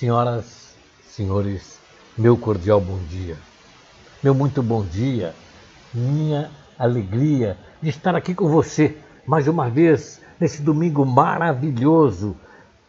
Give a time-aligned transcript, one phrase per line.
[0.00, 1.78] Senhoras, senhores,
[2.16, 3.36] meu cordial bom dia.
[4.22, 5.34] Meu muito bom dia.
[5.92, 12.34] Minha alegria de estar aqui com você mais uma vez nesse domingo maravilhoso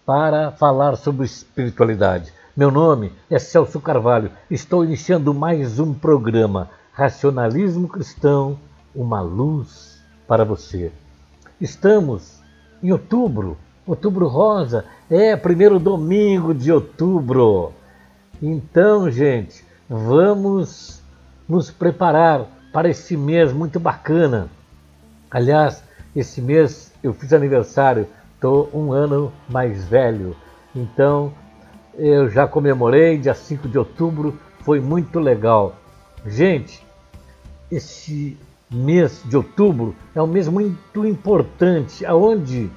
[0.06, 2.32] para falar sobre espiritualidade.
[2.56, 4.32] Meu nome é Celso Carvalho.
[4.50, 8.58] Estou iniciando mais um programa Racionalismo Cristão,
[8.96, 10.94] uma luz para você.
[11.60, 12.40] Estamos
[12.82, 17.74] em outubro, outubro rosa, é primeiro domingo de outubro.
[18.42, 21.02] Então, gente, vamos
[21.48, 24.50] nos preparar para esse mês muito bacana.
[25.30, 25.84] Aliás,
[26.16, 30.36] esse mês eu fiz aniversário, estou um ano mais velho.
[30.76, 31.34] Então,
[31.96, 35.76] eu já comemorei, dia 5 de outubro, foi muito legal.
[36.26, 36.86] Gente,
[37.72, 38.38] esse
[38.70, 42.70] mês de outubro é um mês muito importante, onde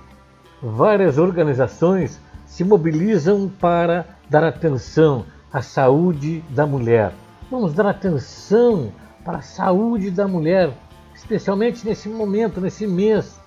[0.64, 7.12] várias organizações se mobilizam para dar atenção à saúde da mulher.
[7.50, 8.90] Vamos dar atenção
[9.22, 10.72] para a saúde da mulher,
[11.14, 13.38] especialmente nesse momento, nesse mês.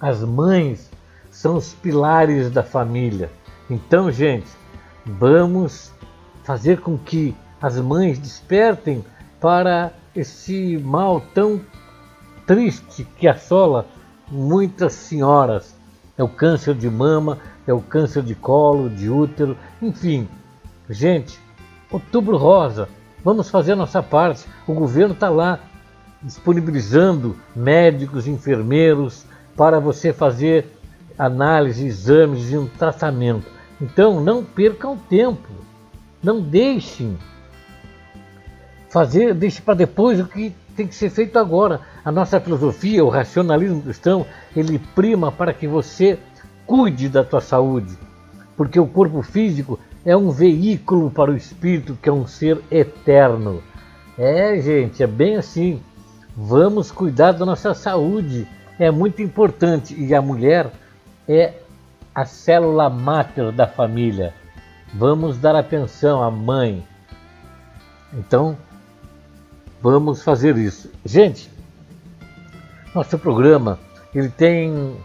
[0.00, 0.90] As mães
[1.30, 3.30] são os pilares da família.
[3.70, 4.48] Então, gente,
[5.04, 5.92] vamos
[6.42, 9.04] fazer com que as mães despertem
[9.40, 11.60] para esse mal tão
[12.44, 13.86] triste que assola
[14.30, 15.75] muitas senhoras.
[16.16, 20.28] É o câncer de mama, é o câncer de colo, de útero, enfim.
[20.88, 21.38] Gente,
[21.90, 22.88] outubro rosa,
[23.24, 24.46] vamos fazer a nossa parte.
[24.66, 25.60] O governo está lá
[26.22, 29.24] disponibilizando médicos, enfermeiros
[29.56, 30.66] para você fazer
[31.18, 33.46] análise, exames e um tratamento.
[33.80, 35.48] Então não percam tempo,
[36.22, 37.18] não deixem
[38.88, 41.80] fazer, deixe para depois o que tem que ser feito agora.
[42.04, 46.18] A nossa filosofia, o racionalismo cristão, ele prima para que você
[46.66, 47.96] cuide da tua saúde,
[48.56, 53.62] porque o corpo físico é um veículo para o espírito, que é um ser eterno.
[54.18, 55.80] É, gente, é bem assim.
[56.36, 58.46] Vamos cuidar da nossa saúde,
[58.78, 59.94] é muito importante.
[59.98, 60.70] E a mulher
[61.28, 61.54] é
[62.14, 64.32] a célula máter da família.
[64.94, 66.86] Vamos dar atenção à mãe.
[68.12, 68.56] Então,
[69.80, 70.90] vamos fazer isso.
[71.04, 71.50] Gente,
[72.94, 73.78] nosso programa
[74.14, 74.96] ele tem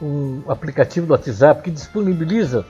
[0.00, 2.64] um aplicativo do WhatsApp que disponibiliza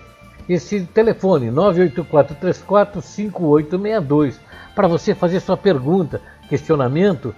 [0.48, 4.36] esse telefone 984345862
[4.74, 7.34] para você fazer sua pergunta, questionamento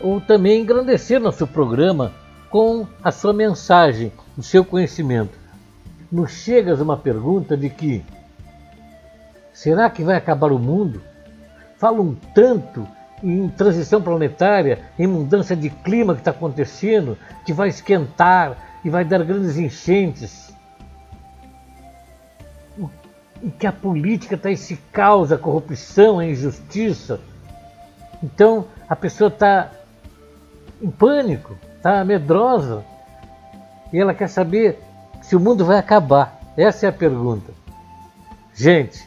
[0.00, 2.12] ou também engrandecer nosso programa
[2.50, 5.38] com a sua mensagem, o seu conhecimento.
[6.10, 8.04] Nos chega uma pergunta de que
[9.52, 11.00] será que vai acabar o mundo?
[11.76, 12.88] Falam tanto
[13.22, 19.04] em transição planetária, em mudança de clima que está acontecendo, que vai esquentar e vai
[19.04, 20.54] dar grandes enchentes.
[23.42, 27.20] E que a política está esse caos, a corrupção, a injustiça.
[28.22, 29.70] Então a pessoa está
[30.82, 32.84] em pânico, está medrosa.
[33.92, 34.80] E ela quer saber
[35.22, 36.38] se o mundo vai acabar.
[36.56, 37.52] Essa é a pergunta.
[38.54, 39.06] Gente,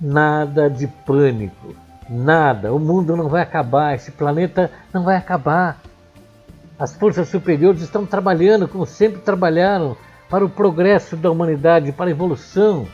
[0.00, 5.80] nada de pânico Nada, o mundo não vai acabar, esse planeta não vai acabar.
[6.78, 9.96] As forças superiores estão trabalhando, como sempre trabalharam,
[10.28, 12.86] para o progresso da humanidade, para a evolução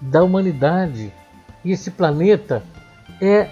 [0.00, 1.12] da humanidade.
[1.64, 2.62] E esse planeta
[3.20, 3.50] é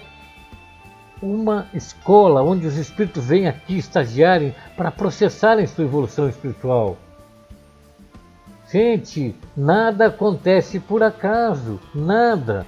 [1.21, 6.97] uma escola onde os espíritos vêm aqui estagiarem para processarem sua evolução espiritual.
[8.71, 12.65] Gente, nada acontece por acaso, nada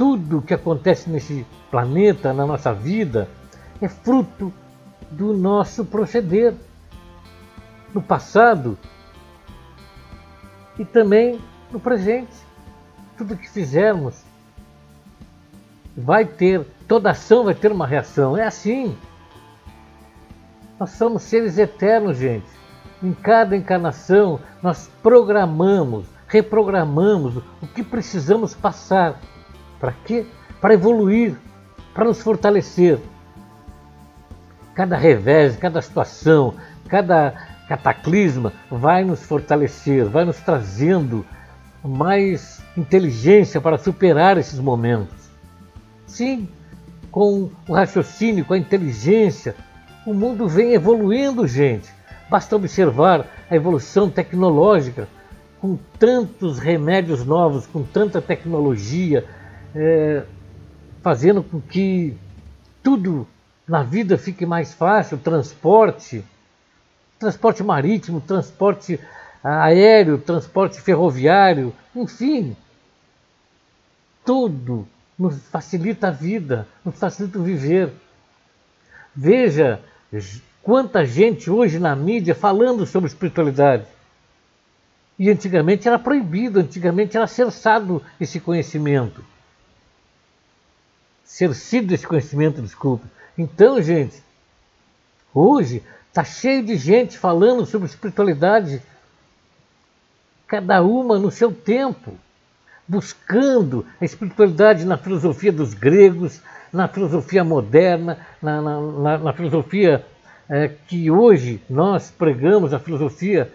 [0.00, 3.28] tudo que acontece nesse planeta, na nossa vida,
[3.82, 4.50] é fruto
[5.10, 6.54] do nosso proceder
[7.92, 8.78] no passado
[10.78, 11.38] e também
[11.70, 12.32] no presente.
[13.18, 14.22] Tudo que fizermos
[15.94, 18.38] vai ter, toda ação vai ter uma reação.
[18.38, 18.96] É assim.
[20.78, 22.48] Nós somos seres eternos, gente.
[23.02, 29.20] Em cada encarnação, nós programamos, reprogramamos o que precisamos passar
[29.80, 30.26] para quê?
[30.60, 31.36] Para evoluir,
[31.94, 32.98] para nos fortalecer.
[34.74, 36.54] Cada revés, cada situação,
[36.88, 37.32] cada
[37.68, 41.24] cataclisma vai nos fortalecer, vai nos trazendo
[41.82, 45.30] mais inteligência para superar esses momentos.
[46.06, 46.48] Sim,
[47.10, 49.54] com o raciocínio, com a inteligência,
[50.06, 51.88] o mundo vem evoluindo, gente.
[52.28, 55.08] Basta observar a evolução tecnológica,
[55.60, 59.24] com tantos remédios novos, com tanta tecnologia,
[59.74, 60.24] é,
[61.02, 62.16] fazendo com que
[62.82, 63.26] tudo
[63.66, 66.24] na vida fique mais fácil, transporte,
[67.18, 68.98] transporte marítimo, transporte
[69.42, 72.56] aéreo, transporte ferroviário, enfim,
[74.24, 74.86] tudo
[75.18, 77.92] nos facilita a vida, nos facilita o viver.
[79.14, 79.80] Veja
[80.62, 83.84] quanta gente hoje na mídia falando sobre espiritualidade.
[85.18, 89.22] E antigamente era proibido, antigamente era cerçado esse conhecimento.
[91.30, 93.06] Cercido esse conhecimento, desculpe.
[93.38, 94.20] Então, gente,
[95.32, 98.82] hoje está cheio de gente falando sobre espiritualidade,
[100.44, 102.14] cada uma no seu tempo
[102.86, 106.42] buscando a espiritualidade na filosofia dos gregos,
[106.72, 110.04] na filosofia moderna, na, na, na, na filosofia
[110.48, 113.52] é, que hoje nós pregamos, a filosofia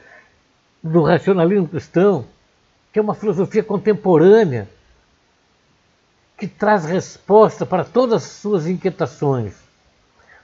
[0.82, 2.26] do racionalismo cristão,
[2.94, 4.66] que é uma filosofia contemporânea,
[6.38, 9.54] que traz resposta para todas as suas inquietações.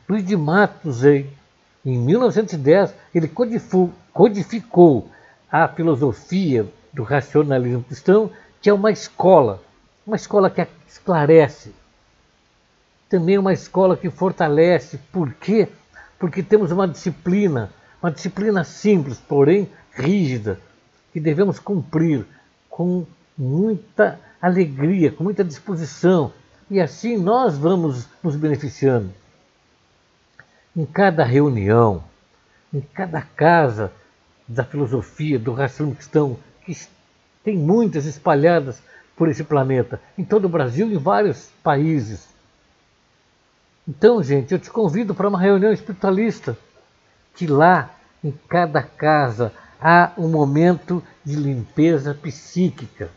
[0.08, 1.28] Luiz de Matos, em
[1.86, 5.10] 1910, ele codificou,
[5.52, 9.62] a filosofia do racionalismo cristão que é uma escola,
[10.06, 11.74] uma escola que esclarece,
[13.10, 14.98] também uma escola que fortalece.
[15.12, 15.68] Por quê?
[16.18, 17.70] Porque temos uma disciplina,
[18.02, 20.60] uma disciplina simples, porém rígida,
[21.12, 22.26] que devemos cumprir
[22.70, 23.06] com
[23.38, 26.34] muita alegria, com muita disposição,
[26.70, 29.12] e assim nós vamos nos beneficiando.
[30.76, 32.04] Em cada reunião,
[32.74, 33.92] em cada casa
[34.48, 36.76] da filosofia, do raciocínio cristão, que
[37.44, 38.82] tem muitas espalhadas
[39.16, 42.30] por esse planeta, em todo o Brasil e em vários países.
[43.88, 46.58] Então, gente, eu te convido para uma reunião espiritualista,
[47.36, 47.94] que lá,
[48.24, 53.10] em cada casa, há um momento de limpeza psíquica.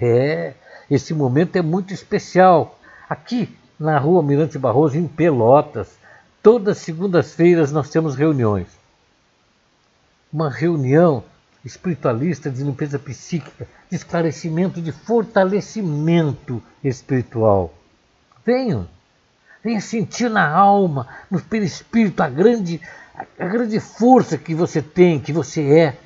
[0.00, 0.54] É,
[0.90, 2.78] esse momento é muito especial.
[3.08, 5.98] Aqui, na rua Mirante Barroso, em Pelotas,
[6.42, 8.68] todas as segundas-feiras nós temos reuniões.
[10.32, 11.24] Uma reunião
[11.64, 17.74] espiritualista de limpeza psíquica, de esclarecimento, de fortalecimento espiritual.
[18.44, 18.88] Venham,
[19.62, 22.80] venha sentir na alma, no perispírito, a grande,
[23.38, 25.96] a grande força que você tem, que você é.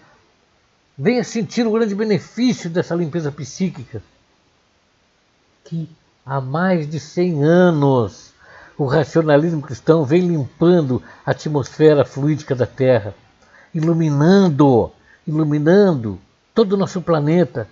[0.96, 4.02] Venha sentir o grande benefício dessa limpeza psíquica.
[5.64, 5.88] Que
[6.24, 8.32] há mais de 100 anos
[8.76, 13.14] o racionalismo cristão vem limpando a atmosfera fluídica da Terra,
[13.72, 14.92] iluminando
[15.26, 16.20] iluminando
[16.54, 17.66] todo o nosso planeta,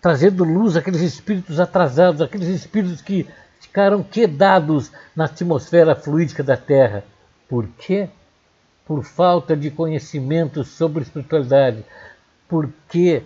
[0.00, 3.26] trazendo luz àqueles espíritos atrasados, aqueles espíritos que
[3.60, 7.04] ficaram quedados na atmosfera fluídica da Terra.
[7.48, 8.08] Por quê?
[8.86, 11.84] Por falta de conhecimento sobre espiritualidade.
[12.52, 13.22] Porque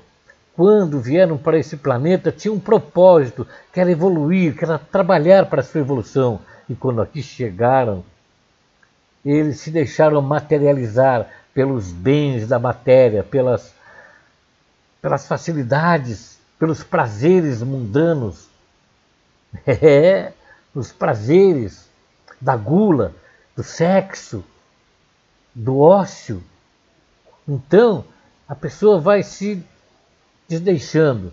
[0.54, 5.62] quando vieram para esse planeta tinham um propósito, que era evoluir, que era trabalhar para
[5.62, 6.38] a sua evolução.
[6.68, 8.04] E quando aqui chegaram,
[9.24, 13.74] eles se deixaram materializar pelos bens da matéria, pelas,
[15.02, 18.48] pelas facilidades, pelos prazeres mundanos.
[19.66, 20.34] É,
[20.72, 21.88] os prazeres
[22.40, 23.12] da gula,
[23.56, 24.44] do sexo,
[25.52, 26.44] do ócio.
[27.48, 28.04] Então,
[28.48, 29.64] a pessoa vai se
[30.48, 31.32] desdeixando,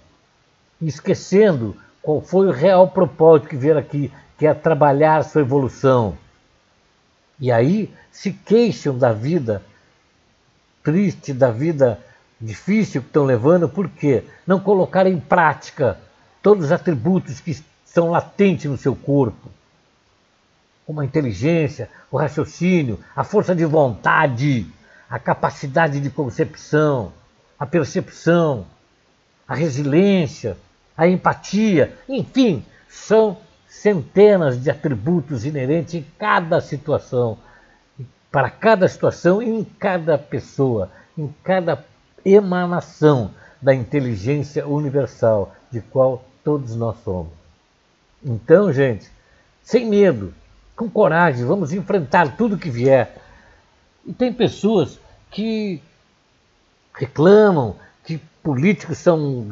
[0.81, 6.17] esquecendo qual foi o real propósito que veio aqui, que é trabalhar a sua evolução.
[7.39, 9.61] E aí se queixam da vida
[10.83, 11.99] triste, da vida
[12.39, 14.23] difícil que estão levando, por quê?
[14.45, 15.97] Não colocar em prática
[16.41, 19.49] todos os atributos que são latentes no seu corpo,
[20.85, 24.67] como a inteligência, o raciocínio, a força de vontade,
[25.13, 27.13] a capacidade de concepção,
[27.59, 28.65] a percepção,
[29.47, 30.57] a resiliência,
[30.97, 37.37] a empatia, enfim, são centenas de atributos inerentes em cada situação
[38.31, 41.85] para cada situação, em cada pessoa, em cada
[42.25, 43.29] emanação
[43.61, 47.33] da inteligência universal de qual todos nós somos.
[48.25, 49.11] Então, gente,
[49.61, 50.33] sem medo,
[50.75, 53.15] com coragem, vamos enfrentar tudo que vier.
[54.03, 55.02] E tem pessoas
[55.33, 55.81] que
[56.93, 57.75] reclamam
[58.05, 59.47] que políticos são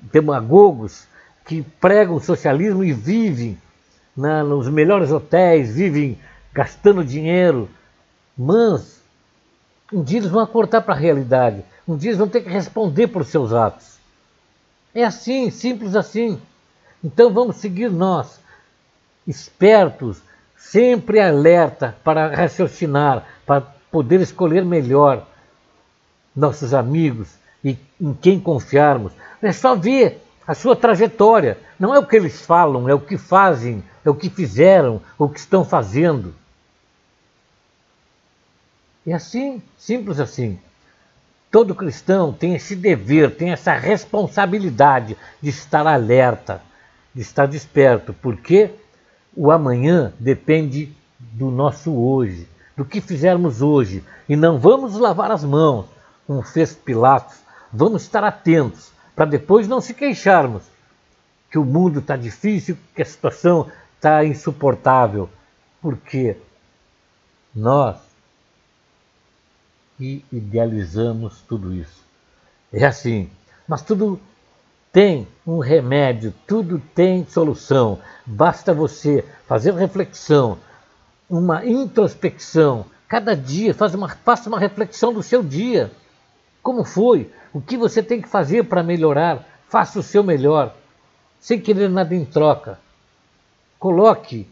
[0.00, 1.06] demagogos,
[1.44, 3.58] que pregam socialismo e vivem
[4.16, 6.18] na, nos melhores hotéis, vivem
[6.52, 7.68] gastando dinheiro,
[8.36, 9.00] mas
[9.92, 11.62] um dia eles vão acordar para a realidade.
[11.86, 13.98] Um dia eles vão ter que responder por seus atos.
[14.94, 16.40] É assim, simples assim.
[17.04, 18.40] Então vamos seguir nós,
[19.26, 20.20] espertos,
[20.56, 25.26] sempre alerta para raciocinar, para poder escolher melhor
[26.34, 29.12] nossos amigos e em quem confiarmos.
[29.42, 31.58] É só ver a sua trajetória.
[31.78, 35.28] Não é o que eles falam, é o que fazem, é o que fizeram, o
[35.28, 36.34] que estão fazendo.
[39.06, 40.58] É assim, simples assim.
[41.50, 46.60] Todo cristão tem esse dever, tem essa responsabilidade de estar alerta,
[47.14, 48.70] de estar desperto, porque
[49.34, 54.04] o amanhã depende do nosso hoje, do que fizermos hoje.
[54.28, 55.86] E não vamos lavar as mãos,
[56.26, 57.36] como fez Pilatos.
[57.72, 60.62] Vamos estar atentos, para depois não se queixarmos
[61.50, 65.28] que o mundo está difícil, que a situação está insuportável,
[65.80, 66.36] porque
[67.54, 67.96] nós
[69.96, 72.04] que idealizamos tudo isso.
[72.72, 73.30] É assim,
[73.66, 74.20] mas tudo
[74.92, 77.98] tem um remédio, tudo tem solução.
[78.24, 80.58] Basta você fazer reflexão,
[81.28, 82.86] uma introspecção.
[83.08, 85.90] Cada dia faça uma, faça uma reflexão do seu dia.
[86.62, 87.30] Como foi?
[87.52, 89.46] O que você tem que fazer para melhorar?
[89.68, 90.74] Faça o seu melhor,
[91.40, 92.78] sem querer nada em troca.
[93.78, 94.48] Coloque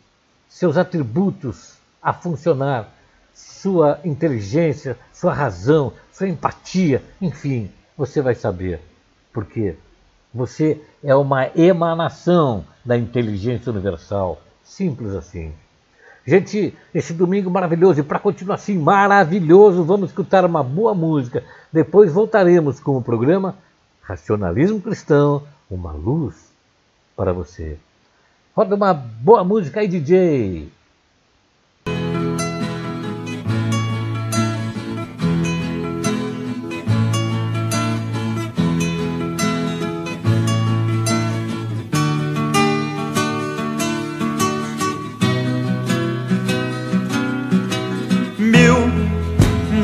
[0.48, 2.88] seus atributos a funcionar,
[3.32, 8.80] sua inteligência, sua razão, sua empatia, enfim, você vai saber.
[9.32, 9.76] Porque
[10.32, 14.40] você é uma emanação da inteligência universal.
[14.62, 15.52] Simples assim.
[16.26, 21.44] Gente, esse domingo maravilhoso, e para continuar assim maravilhoso, vamos escutar uma boa música.
[21.70, 23.56] Depois voltaremos com o programa
[24.00, 26.50] Racionalismo Cristão, uma luz
[27.14, 27.76] para você.
[28.56, 30.68] Roda uma boa música aí, DJ.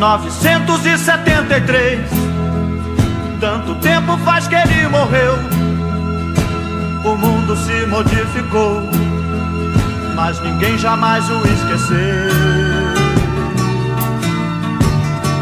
[0.01, 2.01] 1973.
[3.39, 5.39] Tanto tempo faz que ele morreu.
[7.05, 8.83] O mundo se modificou,
[10.17, 12.31] mas ninguém jamais o esqueceu.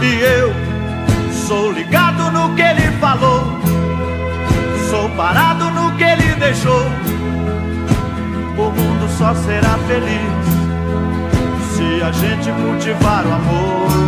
[0.02, 0.52] E eu
[1.46, 3.44] sou ligado no que ele falou,
[4.90, 6.90] sou parado no que ele deixou.
[8.56, 10.48] O mundo só será feliz
[11.76, 14.07] se a gente cultivar o amor.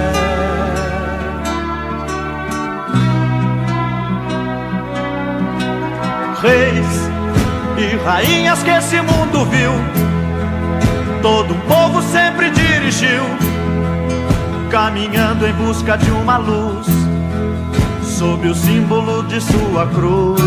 [6.41, 7.11] Reis
[7.77, 9.71] e rainhas que esse mundo viu.
[11.21, 13.23] Todo um povo sempre dirigiu,
[14.71, 16.87] caminhando em busca de uma luz,
[18.01, 20.41] sob o símbolo de sua cruz.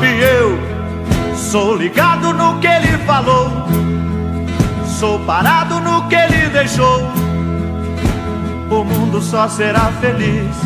[0.00, 0.56] E eu
[1.34, 3.50] sou ligado no que ele falou,
[4.86, 7.02] sou parado no que ele deixou.
[8.70, 10.65] O mundo só será feliz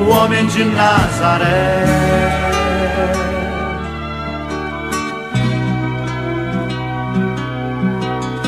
[0.00, 1.84] o homem de Nazaré.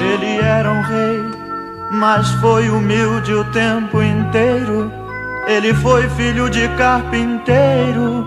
[0.00, 1.24] Ele era um rei,
[1.90, 4.90] mas foi humilde o tempo inteiro.
[5.46, 8.26] Ele foi filho de carpinteiro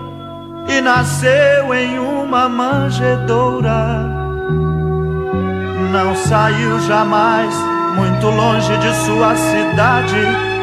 [0.68, 4.14] e nasceu em uma manjedoura.
[5.90, 7.54] Não saiu jamais
[7.96, 10.55] muito longe de sua cidade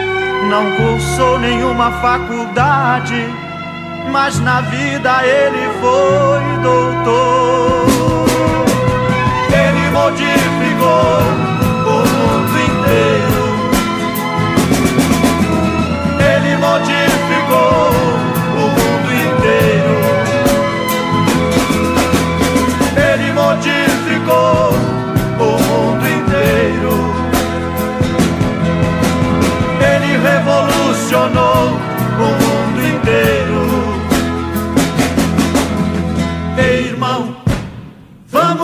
[0.50, 3.28] não cursou nenhuma faculdade,
[4.12, 7.86] mas na vida ele foi doutor.
[9.52, 11.53] Ele modificou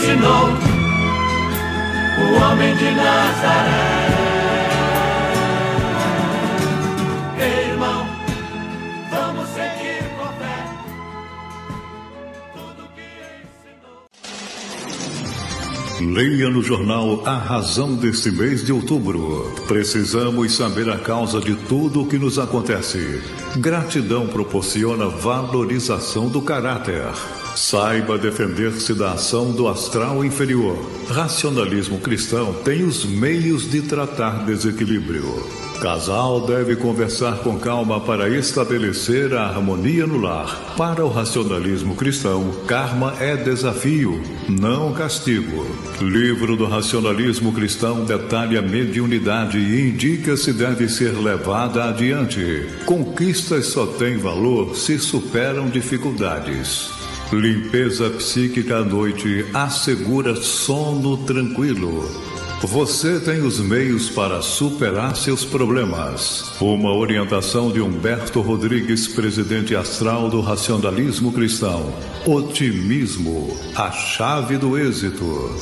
[0.00, 0.48] Ensinou
[2.18, 3.90] o homem de Nazaré.
[16.02, 19.52] Leia no jornal A Razão deste mês de outubro.
[19.68, 23.22] Precisamos saber a causa de tudo o que nos acontece.
[23.56, 27.04] Gratidão proporciona valorização do caráter.
[27.54, 30.78] Saiba defender-se da ação do astral inferior.
[31.08, 35.24] Racionalismo cristão tem os meios de tratar desequilíbrio.
[35.80, 40.74] Casal deve conversar com calma para estabelecer a harmonia no lar.
[40.76, 45.66] Para o racionalismo cristão, karma é desafio, não castigo.
[46.02, 52.68] Livro do racionalismo cristão detalha a mediunidade e indica se deve ser levada adiante.
[52.84, 56.99] Conquistas só têm valor se superam dificuldades.
[57.32, 62.04] Limpeza psíquica à noite assegura sono tranquilo.
[62.60, 66.60] Você tem os meios para superar seus problemas.
[66.60, 71.94] Uma orientação de Humberto Rodrigues, presidente astral do racionalismo cristão.
[72.26, 75.54] Otimismo, a chave do êxito.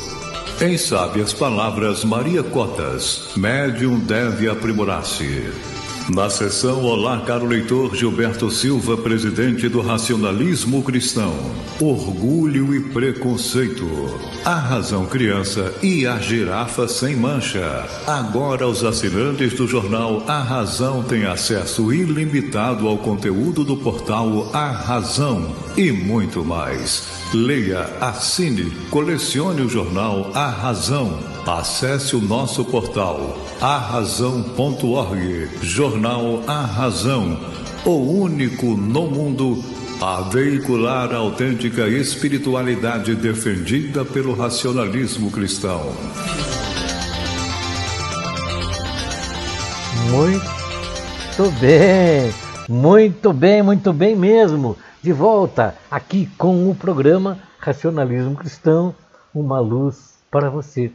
[0.62, 5.52] Em sábias palavras, Maria Cotas, médium deve aprimorar-se.
[6.08, 11.35] Na sessão Olá, caro leitor Gilberto Silva, presidente do Racionalismo Cristão.
[11.78, 13.87] Orgulho e preconceito.
[14.42, 17.87] A razão criança e a girafa sem mancha.
[18.06, 24.70] Agora os assinantes do jornal A Razão têm acesso ilimitado ao conteúdo do portal A
[24.70, 27.06] Razão e muito mais.
[27.35, 31.18] Leia, assine, colecione o jornal A Razão.
[31.46, 35.48] Acesse o nosso portal arrazão.org.
[35.62, 37.37] Jornal A Razão,
[37.84, 39.64] o único no mundo
[40.00, 45.92] a veicular a autêntica espiritualidade defendida pelo racionalismo cristão.
[50.08, 52.32] Muito bem,
[52.68, 54.76] muito bem, muito bem mesmo.
[55.02, 58.94] De volta aqui com o programa Racionalismo Cristão,
[59.34, 60.92] uma luz para você.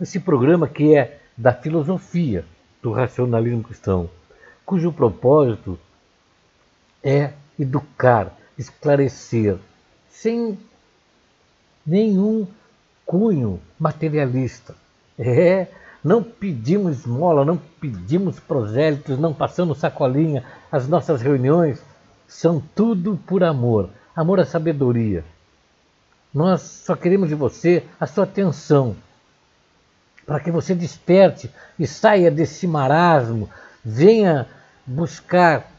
[0.00, 2.44] Esse programa que é da filosofia
[2.82, 4.10] do racionalismo cristão,
[4.70, 5.76] cujo propósito
[7.02, 9.58] é educar, esclarecer,
[10.08, 10.56] sem
[11.84, 12.46] nenhum
[13.04, 14.76] cunho materialista.
[15.18, 15.66] É,
[16.04, 20.44] não pedimos esmola, não pedimos prosélitos, não passamos sacolinha.
[20.70, 21.82] As nossas reuniões
[22.28, 25.24] são tudo por amor, amor à sabedoria.
[26.32, 28.94] Nós só queremos de você a sua atenção
[30.24, 33.50] para que você desperte e saia desse marasmo,
[33.84, 34.46] venha
[34.90, 35.70] buscar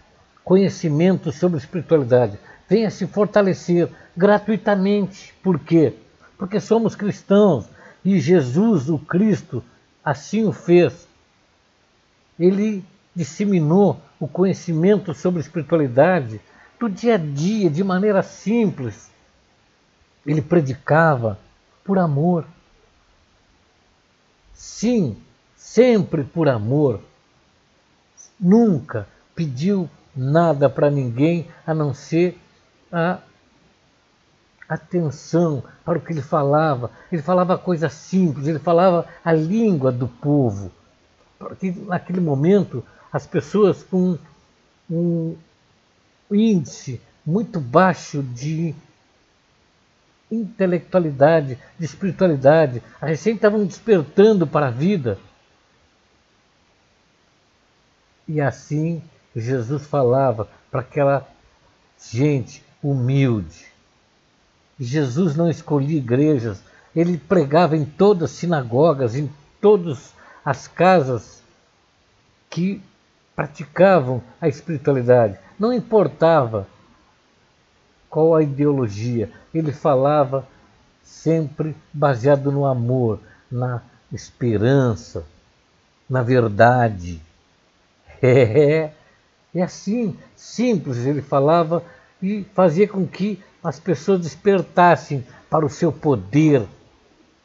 [0.43, 5.33] conhecimento sobre espiritualidade, venha se fortalecer gratuitamente.
[5.43, 5.93] Por quê?
[6.37, 7.65] Porque somos cristãos
[8.03, 9.63] e Jesus, o Cristo,
[10.03, 11.07] assim o fez.
[12.39, 16.39] Ele disseminou o conhecimento sobre espiritualidade
[16.79, 19.11] do dia a dia, de maneira simples.
[20.25, 21.37] Ele predicava
[21.83, 22.45] por amor.
[24.53, 25.17] Sim,
[25.55, 27.01] sempre por amor.
[28.41, 32.37] Nunca pediu nada para ninguém a não ser
[32.91, 33.19] a
[34.67, 36.89] atenção para o que ele falava.
[37.11, 40.71] Ele falava coisas simples, ele falava a língua do povo.
[41.37, 44.17] Porque naquele momento as pessoas com
[44.89, 45.35] um
[46.31, 48.73] índice muito baixo de
[50.31, 52.81] intelectualidade, de espiritualidade.
[53.01, 55.17] Recém estavam despertando para a vida.
[58.31, 59.03] E assim
[59.35, 61.27] Jesus falava para aquela
[62.09, 63.65] gente humilde.
[64.79, 66.63] Jesus não escolhia igrejas,
[66.95, 70.13] ele pregava em todas as sinagogas, em todas
[70.45, 71.43] as casas
[72.49, 72.81] que
[73.35, 75.37] praticavam a espiritualidade.
[75.59, 76.65] Não importava
[78.09, 79.29] qual a ideologia.
[79.53, 80.47] Ele falava
[81.03, 83.19] sempre baseado no amor,
[83.51, 85.25] na esperança,
[86.09, 87.21] na verdade.
[88.23, 88.91] É,
[89.53, 90.97] é assim, simples.
[91.05, 91.83] Ele falava
[92.21, 96.65] e fazia com que as pessoas despertassem para o seu poder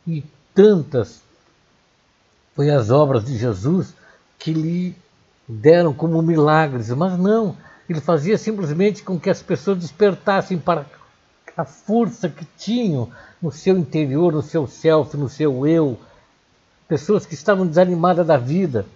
[0.07, 0.23] e
[0.55, 1.23] tantas.
[2.55, 3.95] Foi as obras de Jesus
[4.39, 4.95] que lhe
[5.49, 7.57] deram como milagres, mas não,
[7.89, 10.87] ele fazia simplesmente com que as pessoas despertassem para
[11.57, 13.11] a força que tinham
[13.41, 15.99] no seu interior, no seu self, no seu eu.
[16.89, 18.87] Pessoas que estavam desanimadas da vida,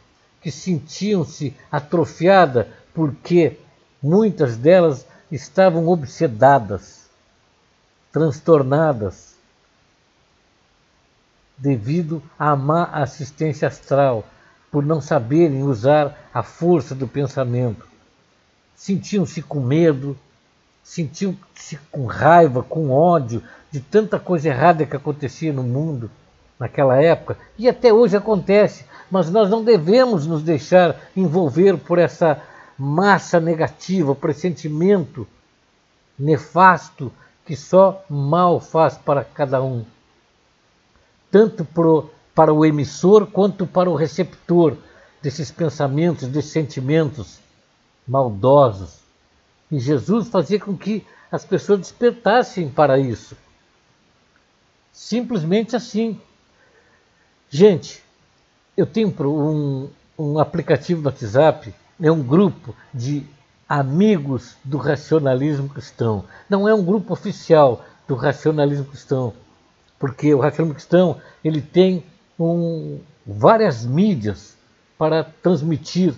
[0.40, 3.58] que sentiam-se atrofiadas porque
[4.02, 7.08] muitas delas estavam obsedadas,
[8.10, 9.34] transtornadas,
[11.56, 14.24] devido à má assistência astral,
[14.70, 17.86] por não saberem usar a força do pensamento.
[18.74, 20.16] Sentiam-se com medo,
[20.82, 26.10] sentiam-se com raiva, com ódio de tanta coisa errada que acontecia no mundo
[26.60, 32.42] naquela época e até hoje acontece, mas nós não devemos nos deixar envolver por essa
[32.78, 35.26] massa negativa, por esse sentimento
[36.18, 37.10] nefasto
[37.46, 39.84] que só mal faz para cada um,
[41.30, 44.76] tanto pro, para o emissor quanto para o receptor
[45.22, 47.40] desses pensamentos, desses sentimentos
[48.06, 49.00] maldosos.
[49.70, 53.36] E Jesus fazia com que as pessoas despertassem para isso.
[54.92, 56.20] Simplesmente assim.
[57.50, 58.00] Gente,
[58.76, 63.26] eu tenho um, um aplicativo no WhatsApp, é um grupo de
[63.68, 66.24] amigos do racionalismo cristão.
[66.48, 69.32] Não é um grupo oficial do racionalismo cristão,
[69.98, 72.04] porque o racionalismo cristão ele tem
[72.38, 74.56] um, várias mídias
[74.96, 76.14] para transmitir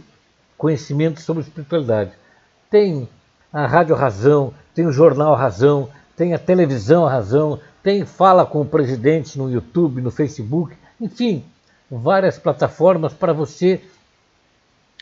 [0.58, 2.12] conhecimento sobre espiritualidade.
[2.70, 3.08] Tem
[3.50, 8.66] a Rádio Razão, tem o Jornal Razão, tem a televisão Razão, tem Fala com o
[8.66, 11.44] Presidente no YouTube, no Facebook, enfim,
[11.90, 13.82] várias plataformas para você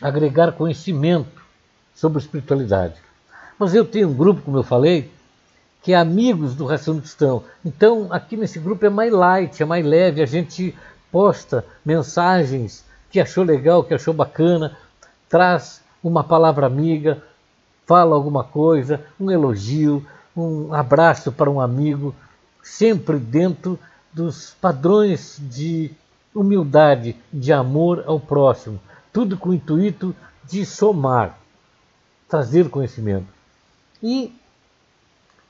[0.01, 1.41] agregar conhecimento
[1.93, 2.95] sobre espiritualidade.
[3.59, 5.11] Mas eu tenho um grupo, como eu falei,
[5.83, 7.43] que é amigos do Ração Cristão.
[7.63, 10.75] Então, aqui nesse grupo é mais light, é mais leve, a gente
[11.11, 14.75] posta mensagens que achou legal, que achou bacana,
[15.29, 17.21] traz uma palavra amiga,
[17.85, 20.03] fala alguma coisa, um elogio,
[20.35, 22.15] um abraço para um amigo,
[22.63, 23.77] sempre dentro
[24.13, 25.91] dos padrões de
[26.33, 28.79] humildade, de amor ao próximo,
[29.11, 31.37] tudo com o intuito de somar,
[32.27, 33.27] trazer conhecimento.
[34.01, 34.33] E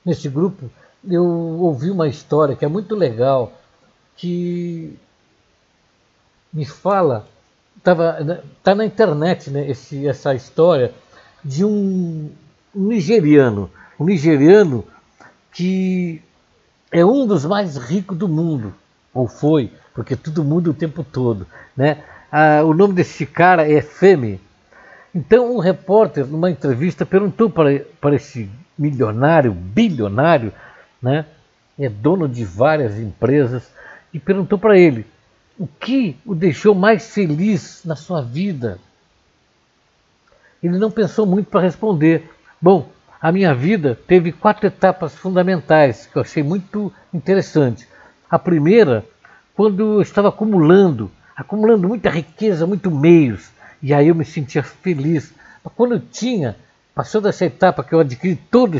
[0.05, 0.69] nesse grupo
[1.07, 3.53] eu ouvi uma história que é muito legal,
[4.15, 4.97] que
[6.53, 7.27] me fala,
[7.83, 10.93] tava, tá na internet né, esse, essa história
[11.43, 12.29] de um,
[12.73, 13.69] nigeriano,
[13.99, 14.85] um nigeriano
[15.51, 16.21] que
[16.91, 18.73] é um dos mais ricos do mundo,
[19.13, 21.47] ou foi, porque tudo muda o tempo todo.
[21.75, 22.03] Né?
[22.31, 24.39] Ah, o nome desse cara é Femi.
[25.13, 30.53] Então, um repórter, numa entrevista, perguntou para, para esse milionário, bilionário,
[31.01, 31.25] né?
[31.79, 33.69] é dono de várias empresas,
[34.13, 35.05] e perguntou para ele
[35.57, 38.79] o que o deixou mais feliz na sua vida
[40.63, 42.29] ele não pensou muito para responder.
[42.61, 42.89] Bom,
[43.21, 47.87] a minha vida teve quatro etapas fundamentais que eu achei muito interessante.
[48.29, 49.05] A primeira,
[49.53, 55.33] quando eu estava acumulando, acumulando muita riqueza, muito meios, e aí eu me sentia feliz.
[55.63, 56.55] Mas quando eu tinha,
[56.95, 58.79] passou dessa etapa que eu adquiri toda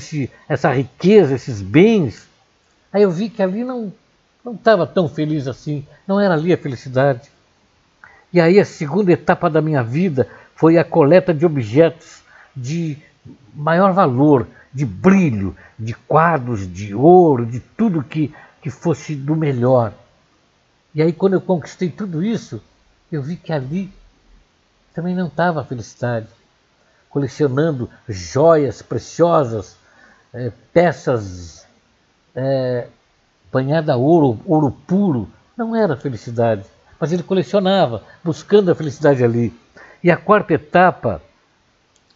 [0.50, 2.28] essa riqueza, esses bens,
[2.92, 3.94] aí eu vi que ali não
[4.44, 7.30] não estava tão feliz assim, não era ali a felicidade.
[8.34, 12.24] E aí a segunda etapa da minha vida foi a coleta de objetos
[12.56, 12.98] de
[13.54, 19.94] maior valor, de brilho, de quadros, de ouro, de tudo que, que fosse do melhor.
[20.94, 22.62] E aí, quando eu conquistei tudo isso,
[23.12, 23.92] eu vi que ali
[24.94, 26.28] também não estava a felicidade.
[27.10, 29.76] Colecionando joias preciosas,
[30.34, 31.66] é, peças
[32.34, 32.88] é,
[33.52, 36.64] banhadas a ouro, ouro puro, não era felicidade.
[37.00, 39.54] Mas ele colecionava, buscando a felicidade ali.
[40.04, 41.22] E a quarta etapa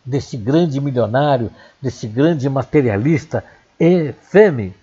[0.06, 1.50] desse grande milionário,
[1.82, 3.44] desse grande materialista,
[3.80, 4.74] é Femi.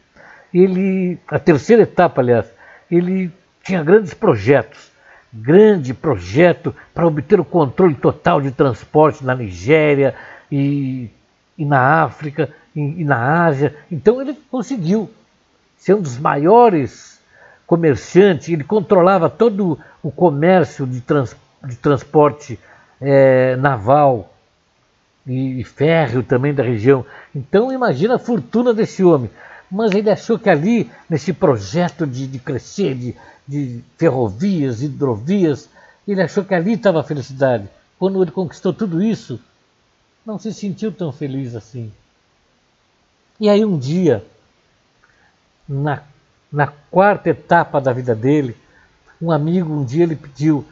[0.52, 2.46] Ele, a terceira etapa, aliás,
[2.90, 3.32] ele
[3.62, 4.90] tinha grandes projetos,
[5.32, 10.14] grande projeto para obter o controle total de transporte na Nigéria
[10.50, 11.08] e,
[11.56, 13.74] e na África e, e na Ásia.
[13.90, 15.10] Então ele conseguiu
[15.76, 17.20] ser um dos maiores
[17.66, 22.58] comerciantes, ele controlava todo o comércio de, trans, de transporte
[23.00, 24.31] é, naval
[25.26, 27.04] e férreo também da região.
[27.34, 29.30] Então imagina a fortuna desse homem.
[29.70, 35.68] Mas ele achou que ali, nesse projeto de, de crescer, de, de ferrovias, hidrovias,
[36.06, 37.68] ele achou que ali estava a felicidade.
[37.98, 39.40] Quando ele conquistou tudo isso,
[40.26, 41.92] não se sentiu tão feliz assim.
[43.40, 44.24] E aí um dia,
[45.68, 46.02] na,
[46.52, 48.56] na quarta etapa da vida dele,
[49.22, 50.66] Um amigo, um dia ele pediu,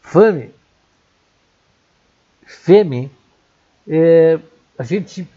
[0.00, 0.50] Fame,
[2.46, 3.10] Feme,
[3.88, 4.38] é,
[4.78, 5.28] a gente,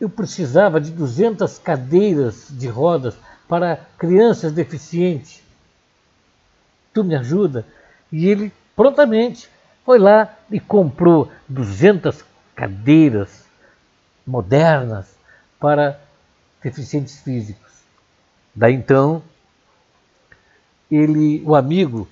[0.00, 3.16] eu precisava de 200 cadeiras de rodas
[3.48, 5.42] para crianças deficientes.
[6.92, 7.66] Tu me ajuda?
[8.10, 9.48] E ele prontamente
[9.84, 13.44] foi lá e comprou 200 cadeiras
[14.26, 15.16] modernas
[15.58, 15.98] para
[16.62, 17.72] deficientes físicos.
[18.54, 19.22] Daí então,
[20.90, 22.08] ele, o amigo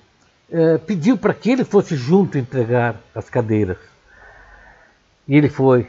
[0.49, 3.77] eh, pediu para que ele fosse junto entregar as cadeiras.
[5.27, 5.87] E ele foi.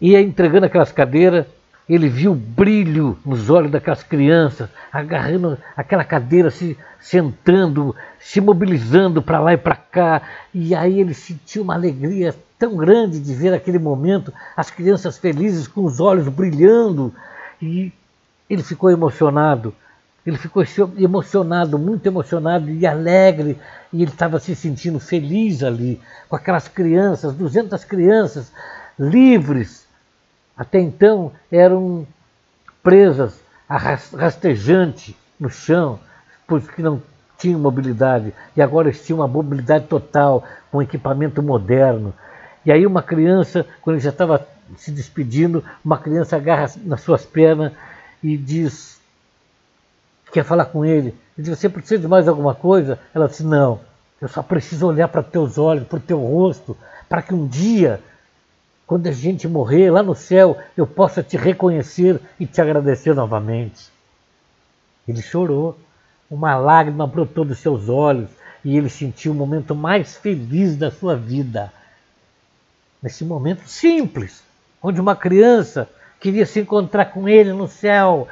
[0.00, 1.46] Ia entregando aquelas cadeiras,
[1.88, 9.22] ele viu o brilho nos olhos daquelas crianças, agarrando aquela cadeira, se sentando, se mobilizando
[9.22, 10.22] para lá e para cá.
[10.52, 15.68] E aí ele sentiu uma alegria tão grande de ver aquele momento, as crianças felizes
[15.68, 17.12] com os olhos brilhando.
[17.60, 17.92] E
[18.48, 19.74] ele ficou emocionado.
[20.26, 20.64] Ele ficou
[20.96, 23.58] emocionado, muito emocionado e alegre,
[23.92, 28.50] e ele estava se sentindo feliz ali, com aquelas crianças, 200 crianças
[28.98, 29.86] livres.
[30.56, 32.06] Até então eram
[32.82, 35.98] presas, rastejante no chão,
[36.46, 37.02] porque não
[37.36, 42.14] tinham mobilidade, e agora eles tinham uma mobilidade total, com equipamento moderno.
[42.64, 44.46] E aí uma criança, quando ele já estava
[44.78, 47.72] se despedindo, uma criança agarra nas suas pernas
[48.22, 48.98] e diz,
[50.34, 51.08] quer falar com ele.
[51.38, 52.98] Ele diz, você precisa de mais alguma coisa?
[53.14, 53.80] Ela disse, não,
[54.20, 56.76] eu só preciso olhar para teus olhos, para o teu rosto,
[57.08, 58.00] para que um dia,
[58.84, 63.92] quando a gente morrer lá no céu, eu possa te reconhecer e te agradecer novamente.
[65.06, 65.78] Ele chorou,
[66.28, 68.30] uma lágrima brotou dos seus olhos
[68.64, 71.72] e ele sentiu o momento mais feliz da sua vida.
[73.00, 74.42] Nesse momento simples,
[74.82, 78.26] onde uma criança queria se encontrar com ele no céu,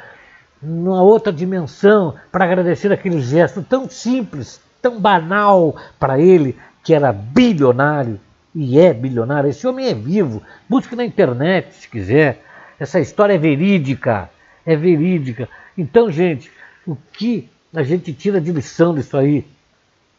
[0.63, 7.13] numa outra dimensão, para agradecer aquele gesto tão simples, tão banal para ele, que era
[7.13, 8.21] bilionário
[8.55, 9.51] e é bilionário.
[9.51, 10.43] Esse homem é vivo.
[10.69, 12.45] Busque na internet se quiser.
[12.79, 14.31] Essa história é verídica.
[14.65, 15.49] É verídica.
[15.77, 16.51] Então, gente,
[16.87, 19.47] o que a gente tira de lição disso aí?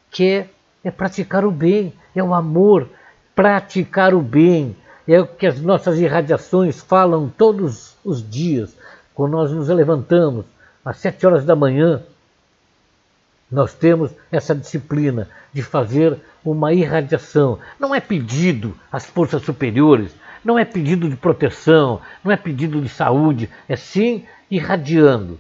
[0.09, 0.47] Que é,
[0.83, 2.89] é praticar o bem, é o amor.
[3.35, 4.75] Praticar o bem
[5.07, 8.75] é o que as nossas irradiações falam todos os dias,
[9.13, 10.45] quando nós nos levantamos
[10.83, 12.01] às sete horas da manhã.
[13.51, 17.59] Nós temos essa disciplina de fazer uma irradiação.
[17.79, 22.89] Não é pedido às forças superiores, não é pedido de proteção, não é pedido de
[22.89, 25.39] saúde, é sim irradiando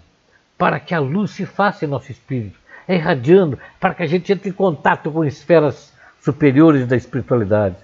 [0.57, 2.57] para que a luz se faça em nosso espírito.
[2.87, 7.75] É irradiando para que a gente entre em contato com esferas superiores da espiritualidade.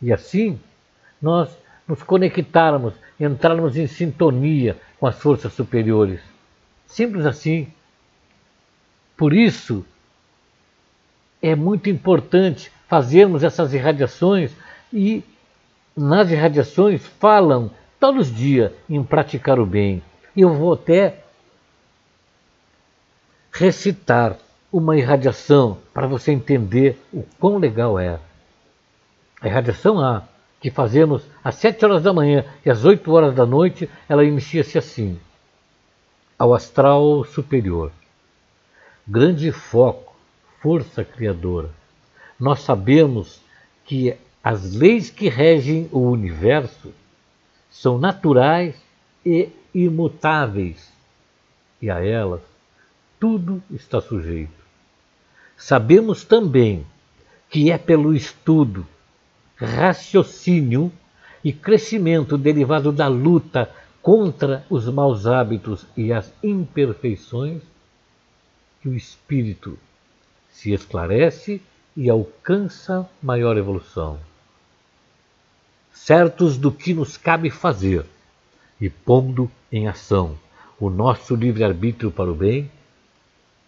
[0.00, 0.58] E assim
[1.20, 6.20] nós nos conectarmos, entrarmos em sintonia com as forças superiores.
[6.86, 7.68] Simples assim.
[9.16, 9.84] Por isso,
[11.40, 14.52] é muito importante fazermos essas irradiações
[14.92, 15.24] e
[15.96, 20.02] nas irradiações falam todos os dias em praticar o bem.
[20.36, 21.22] Eu vou até
[23.50, 24.36] recitar
[24.70, 28.18] uma irradiação para você entender o quão legal é.
[29.40, 30.22] A irradiação A
[30.66, 34.76] que fazemos às 7 horas da manhã e às 8 horas da noite, ela inicia-se
[34.76, 35.16] assim:
[36.36, 37.92] ao astral superior.
[39.06, 40.16] Grande foco,
[40.60, 41.70] força criadora.
[42.36, 43.40] Nós sabemos
[43.84, 46.92] que as leis que regem o universo
[47.70, 48.74] são naturais
[49.24, 50.92] e imutáveis,
[51.80, 52.40] e a elas
[53.20, 54.50] tudo está sujeito.
[55.56, 56.84] Sabemos também
[57.48, 58.84] que é pelo estudo
[59.56, 60.92] raciocínio
[61.42, 63.70] e crescimento derivado da luta
[64.02, 67.62] contra os maus hábitos e as imperfeições
[68.80, 69.78] que o espírito
[70.50, 71.60] se esclarece
[71.96, 74.18] e alcança maior evolução.
[75.92, 78.04] Certos do que nos cabe fazer
[78.80, 80.38] e pondo em ação
[80.78, 82.70] o nosso livre-arbítrio para o bem,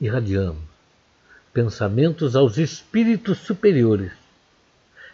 [0.01, 0.69] irradiamos
[1.53, 4.13] pensamentos aos espíritos superiores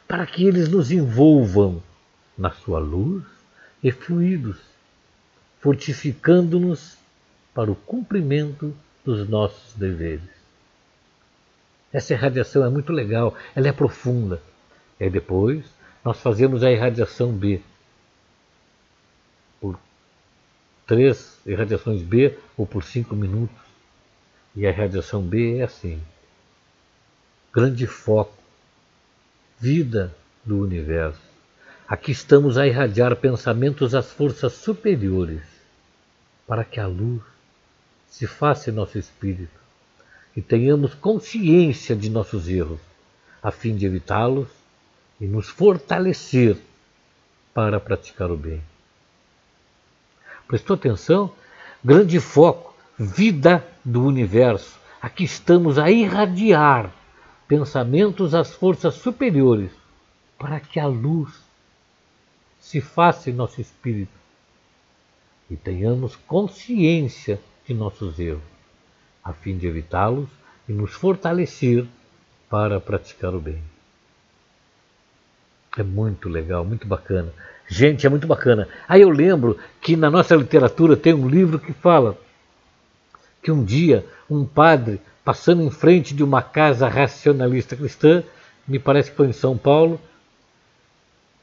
[0.06, 1.82] para que eles nos envolvam
[2.36, 3.24] na sua luz
[3.82, 4.58] e fluidos,
[5.60, 6.96] fortificando-nos
[7.54, 10.28] para o cumprimento dos nossos deveres.
[11.92, 14.42] Essa irradiação é muito legal, ela é profunda.
[14.98, 15.64] E depois
[16.04, 17.60] nós fazemos a irradiação B.
[19.60, 19.78] Por
[20.86, 23.56] três irradiações B ou por cinco minutos.
[24.56, 26.00] E a irradiação B é assim.
[27.52, 28.43] Grande foco
[29.64, 31.22] vida do universo.
[31.88, 35.40] Aqui estamos a irradiar pensamentos às forças superiores,
[36.46, 37.22] para que a luz
[38.06, 39.58] se faça em nosso espírito
[40.36, 42.78] e tenhamos consciência de nossos erros,
[43.42, 44.48] a fim de evitá-los
[45.18, 46.58] e nos fortalecer
[47.54, 48.60] para praticar o bem.
[50.46, 51.32] Prestou atenção?
[51.82, 54.78] Grande foco, vida do universo.
[55.00, 56.92] Aqui estamos a irradiar
[57.46, 59.70] pensamentos às forças superiores
[60.38, 61.30] para que a luz
[62.58, 64.12] se faça em nosso espírito
[65.50, 68.42] e tenhamos consciência de nossos erros,
[69.22, 70.28] a fim de evitá-los
[70.68, 71.86] e nos fortalecer
[72.48, 73.62] para praticar o bem.
[75.76, 77.32] É muito legal, muito bacana.
[77.68, 78.68] Gente, é muito bacana.
[78.88, 82.16] Aí eu lembro que na nossa literatura tem um livro que fala
[83.42, 88.22] que um dia um padre, passando em frente de uma casa racionalista cristã,
[88.66, 90.00] me parece que foi em São Paulo,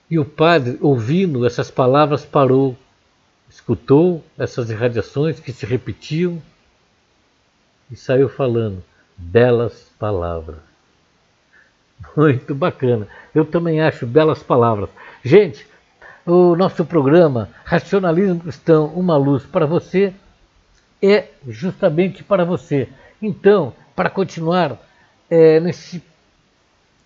[0.10, 2.78] e o padre, ouvindo essas palavras, parou,
[3.50, 6.42] escutou essas irradiações que se repetiam
[7.90, 8.84] e saiu falando
[9.18, 10.58] belas palavras.
[12.16, 13.08] Muito bacana.
[13.34, 14.90] Eu também acho belas palavras.
[15.24, 15.66] Gente,
[16.26, 20.14] o nosso programa Racionalismo Cristão, uma luz para você,
[21.02, 22.90] é justamente para você.
[23.22, 24.78] Então, para continuar
[25.30, 26.02] é, nesse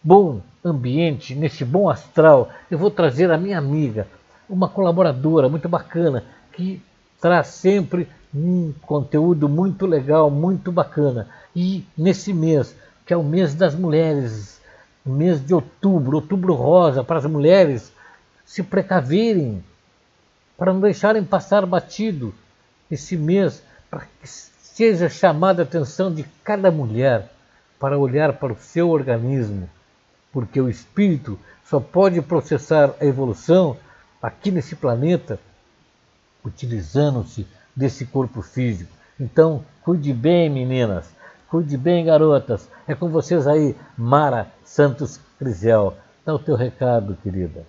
[0.01, 4.07] bom ambiente, nesse bom astral, eu vou trazer a minha amiga,
[4.47, 6.23] uma colaboradora muito bacana,
[6.53, 6.81] que
[7.19, 11.27] traz sempre um conteúdo muito legal, muito bacana.
[11.55, 12.75] E nesse mês,
[13.05, 14.61] que é o mês das mulheres,
[15.05, 17.91] mês de outubro, outubro rosa, para as mulheres
[18.45, 19.63] se precaverem,
[20.57, 22.33] para não deixarem passar batido
[22.89, 24.27] esse mês, para que
[24.75, 27.31] seja chamada a atenção de cada mulher
[27.79, 29.69] para olhar para o seu organismo,
[30.33, 33.77] porque o espírito só pode processar a evolução
[34.21, 35.39] aqui nesse planeta
[36.43, 38.91] utilizando-se desse corpo físico.
[39.17, 41.09] Então, cuide bem, meninas.
[41.49, 42.69] Cuide bem, garotas.
[42.85, 45.95] É com vocês aí, Mara Santos Crisel.
[46.25, 47.65] Dá o teu recado, querida.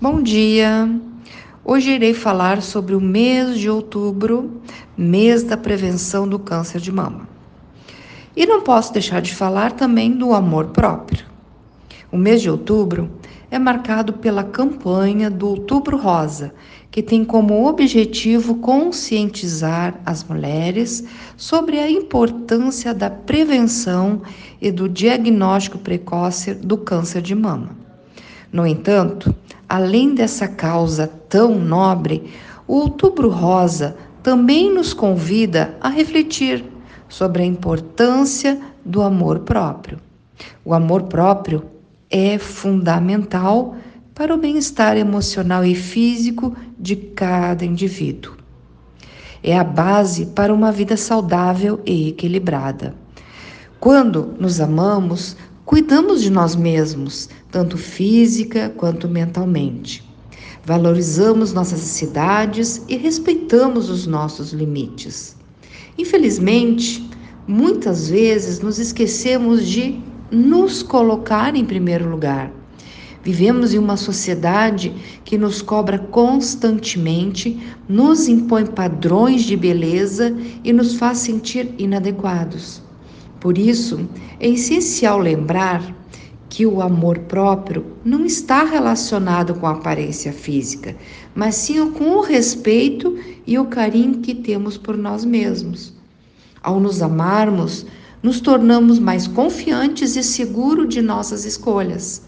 [0.00, 0.88] Bom dia.
[1.62, 4.62] Hoje irei falar sobre o mês de outubro,
[4.96, 7.28] mês da prevenção do câncer de mama.
[8.34, 11.26] E não posso deixar de falar também do amor próprio.
[12.10, 13.10] O mês de outubro
[13.50, 16.54] é marcado pela campanha do Outubro Rosa,
[16.90, 21.04] que tem como objetivo conscientizar as mulheres
[21.36, 24.22] sobre a importância da prevenção
[24.62, 27.76] e do diagnóstico precoce do câncer de mama.
[28.52, 29.34] No entanto,
[29.70, 32.28] além dessa causa tão nobre,
[32.66, 36.64] o Outubro Rosa também nos convida a refletir
[37.08, 39.98] sobre a importância do amor próprio.
[40.64, 41.62] O amor próprio
[42.10, 43.76] é fundamental
[44.12, 48.34] para o bem-estar emocional e físico de cada indivíduo.
[49.40, 52.92] É a base para uma vida saudável e equilibrada.
[53.78, 60.02] Quando nos amamos, cuidamos de nós mesmos, tanto física quanto mentalmente.
[60.64, 65.36] Valorizamos nossas necessidades e respeitamos os nossos limites.
[65.98, 67.08] Infelizmente,
[67.46, 69.98] muitas vezes nos esquecemos de
[70.30, 72.52] nos colocar em primeiro lugar.
[73.22, 77.58] Vivemos em uma sociedade que nos cobra constantemente,
[77.88, 80.34] nos impõe padrões de beleza
[80.64, 82.82] e nos faz sentir inadequados.
[83.38, 84.08] Por isso,
[84.38, 85.99] é essencial lembrar
[86.60, 90.94] que o amor próprio não está relacionado com a aparência física,
[91.34, 95.94] mas sim com o respeito e o carinho que temos por nós mesmos.
[96.62, 97.86] Ao nos amarmos,
[98.22, 102.24] nos tornamos mais confiantes e seguros de nossas escolhas.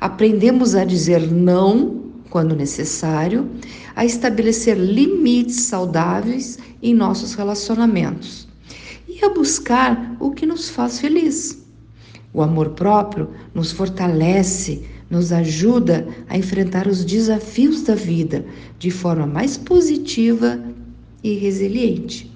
[0.00, 3.50] Aprendemos a dizer não quando necessário,
[3.96, 8.46] a estabelecer limites saudáveis em nossos relacionamentos
[9.08, 11.61] e a buscar o que nos faz feliz.
[12.34, 18.44] O amor próprio nos fortalece, nos ajuda a enfrentar os desafios da vida
[18.78, 20.58] de forma mais positiva
[21.22, 22.32] e resiliente.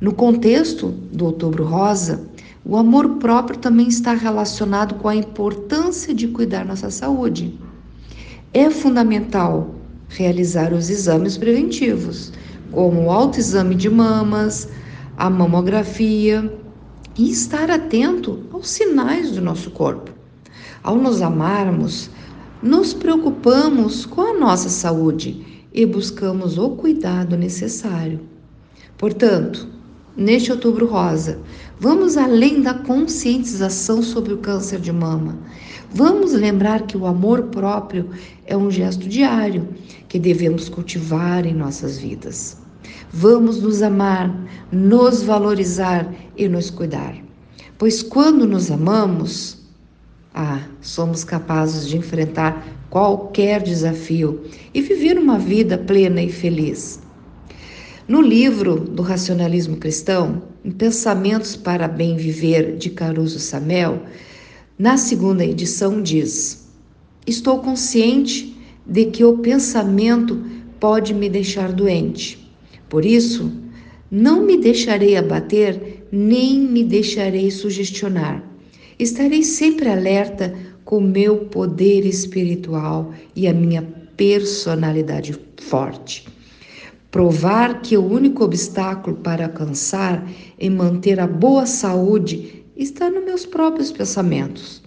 [0.00, 2.28] No contexto do Outubro Rosa,
[2.64, 7.58] o amor próprio também está relacionado com a importância de cuidar nossa saúde.
[8.52, 9.74] É fundamental
[10.08, 12.32] realizar os exames preventivos,
[12.70, 14.68] como o autoexame de mamas,
[15.16, 16.52] a mamografia
[17.18, 20.10] e estar atento aos sinais do nosso corpo.
[20.82, 22.10] Ao nos amarmos,
[22.62, 28.20] nos preocupamos com a nossa saúde e buscamos o cuidado necessário.
[28.96, 29.68] Portanto,
[30.16, 31.38] Neste Outubro Rosa,
[31.78, 35.36] vamos além da conscientização sobre o câncer de mama.
[35.92, 38.08] Vamos lembrar que o amor próprio
[38.46, 39.68] é um gesto diário
[40.08, 42.56] que devemos cultivar em nossas vidas.
[43.12, 44.34] Vamos nos amar,
[44.72, 47.16] nos valorizar e nos cuidar.
[47.78, 49.58] Pois quando nos amamos,
[50.34, 57.00] ah, somos capazes de enfrentar qualquer desafio e viver uma vida plena e feliz.
[58.08, 60.42] No livro do Racionalismo Cristão,
[60.78, 64.02] Pensamentos para Bem Viver, de Caruso Samel,
[64.78, 66.68] na segunda edição diz:
[67.26, 68.56] Estou consciente
[68.86, 70.40] de que o pensamento
[70.78, 72.52] pode me deixar doente.
[72.88, 73.50] Por isso,
[74.10, 78.42] não me deixarei abater, nem me deixarei sugestionar.
[78.98, 80.54] Estarei sempre alerta
[80.84, 83.82] com meu poder espiritual e a minha
[84.16, 86.26] personalidade forte.
[87.10, 90.26] Provar que o único obstáculo para alcançar
[90.58, 94.82] e manter a boa saúde está nos meus próprios pensamentos,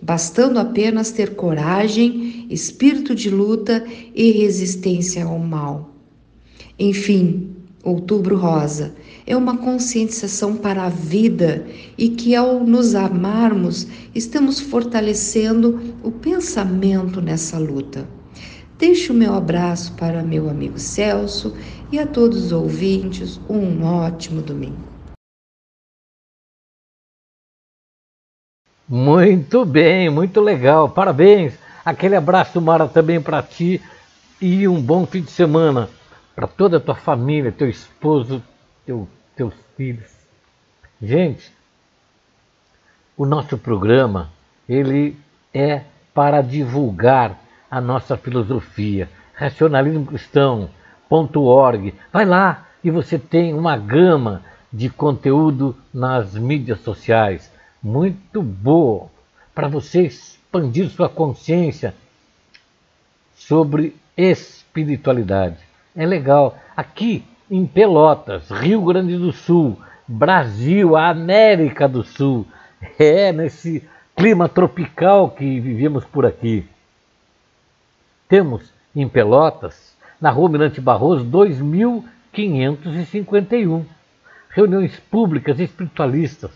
[0.00, 3.84] bastando apenas ter coragem, espírito de luta
[4.14, 5.94] e resistência ao mal.
[6.78, 7.52] Enfim,
[7.82, 8.94] Outubro Rosa
[9.26, 11.66] é uma conscientização para a vida
[11.96, 18.06] e que, ao nos amarmos, estamos fortalecendo o pensamento nessa luta.
[18.78, 21.56] Deixo o meu abraço para meu amigo Celso
[21.92, 24.92] e a todos os ouvintes um ótimo domingo.
[28.88, 31.54] Muito bem, muito legal, parabéns.
[31.84, 33.80] Aquele abraço, Mara, também para ti
[34.40, 35.88] e um bom fim de semana
[36.34, 38.42] para toda a tua família, teu esposo,
[38.86, 39.06] teu,
[39.36, 40.10] teus filhos.
[41.00, 41.52] Gente,
[43.16, 44.30] o nosso programa
[44.68, 45.16] ele
[45.52, 45.82] é
[46.14, 47.38] para divulgar
[47.70, 49.08] a nossa filosofia.
[49.34, 51.94] Racionalismocristão.org.
[52.12, 57.50] Vai lá e você tem uma gama de conteúdo nas mídias sociais.
[57.82, 59.10] Muito boa
[59.54, 61.94] para você expandir sua consciência
[63.34, 65.58] sobre espiritualidade.
[65.94, 66.58] É legal.
[66.76, 69.78] Aqui em Pelotas, Rio Grande do Sul,
[70.08, 72.46] Brasil, América do Sul.
[72.98, 76.66] É nesse clima tropical que vivemos por aqui.
[78.28, 83.84] Temos em Pelotas, na Rua Mirante Barroso, 2.551
[84.50, 86.50] reuniões públicas espiritualistas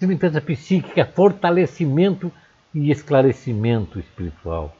[0.00, 2.32] de limpeza psíquica, fortalecimento
[2.74, 4.74] e esclarecimento espiritual.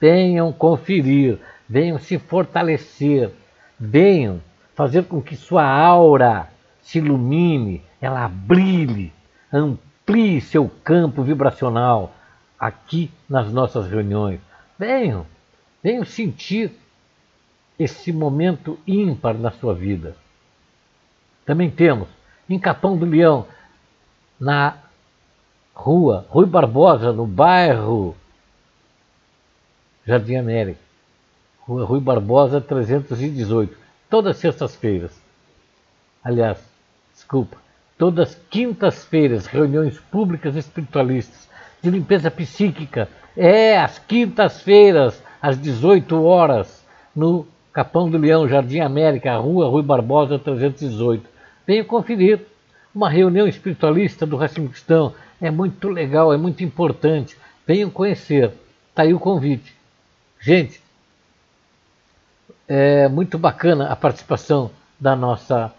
[0.00, 1.38] Venham conferir,
[1.68, 3.30] venham se fortalecer,
[3.78, 4.40] venham
[4.82, 6.48] fazer com que sua aura
[6.80, 9.12] se ilumine, ela brilhe,
[9.52, 12.12] amplie seu campo vibracional
[12.58, 14.40] aqui nas nossas reuniões.
[14.76, 15.24] Venham,
[15.80, 16.72] venham sentir
[17.78, 20.16] esse momento ímpar na sua vida.
[21.46, 22.08] Também temos
[22.50, 23.46] em Capão do Leão,
[24.40, 24.78] na
[25.72, 28.16] rua Rui Barbosa, no bairro
[30.04, 30.80] Jardim América,
[31.60, 33.81] rua Rui Barbosa 318,
[34.12, 35.10] todas sextas-feiras.
[36.22, 36.58] Aliás,
[37.14, 37.56] desculpa,
[37.96, 41.48] todas quintas-feiras, reuniões públicas espiritualistas
[41.80, 43.08] de limpeza psíquica.
[43.34, 46.84] É, às quintas-feiras, às 18 horas,
[47.16, 51.26] no Capão do Leão, Jardim América, Rua Rui Barbosa 318.
[51.66, 52.38] Venha conferir
[52.94, 55.14] uma reunião espiritualista do Racismo Cristão.
[55.40, 57.34] É muito legal, é muito importante.
[57.66, 58.52] Venham conhecer.
[58.90, 59.74] Está aí o convite.
[60.38, 60.81] Gente,
[62.68, 65.72] é muito bacana a participação da nossa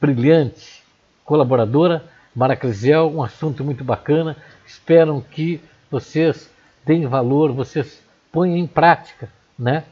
[0.00, 0.82] brilhante
[1.24, 4.36] colaboradora, Mara Crisiel, um assunto muito bacana.
[4.66, 6.50] Espero que vocês
[6.84, 9.28] deem valor, vocês ponham em prática
[9.58, 9.84] né,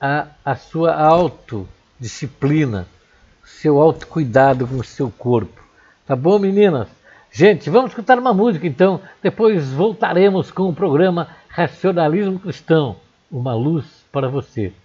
[0.00, 2.86] a, a sua autodisciplina,
[3.44, 5.60] seu autocuidado com o seu corpo.
[6.06, 6.88] Tá bom, meninas?
[7.32, 12.96] Gente, vamos escutar uma música então, depois voltaremos com o programa Racionalismo Cristão
[13.30, 14.81] uma luz para você.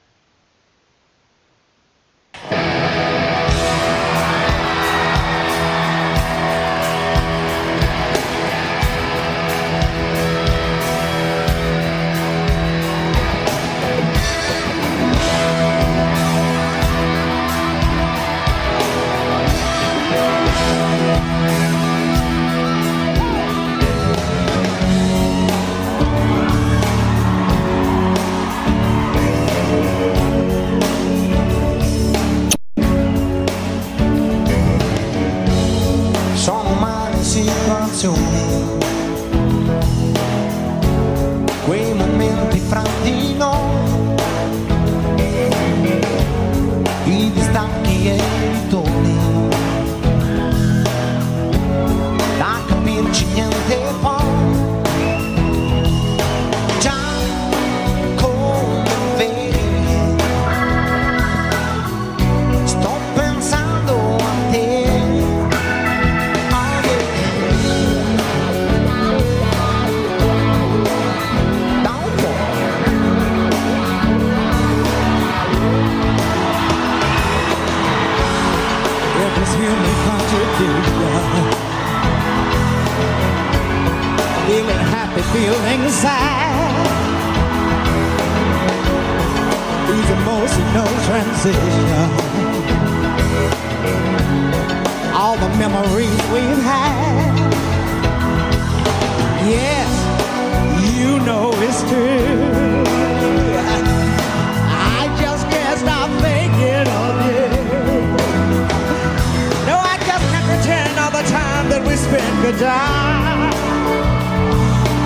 [112.52, 113.52] Good time.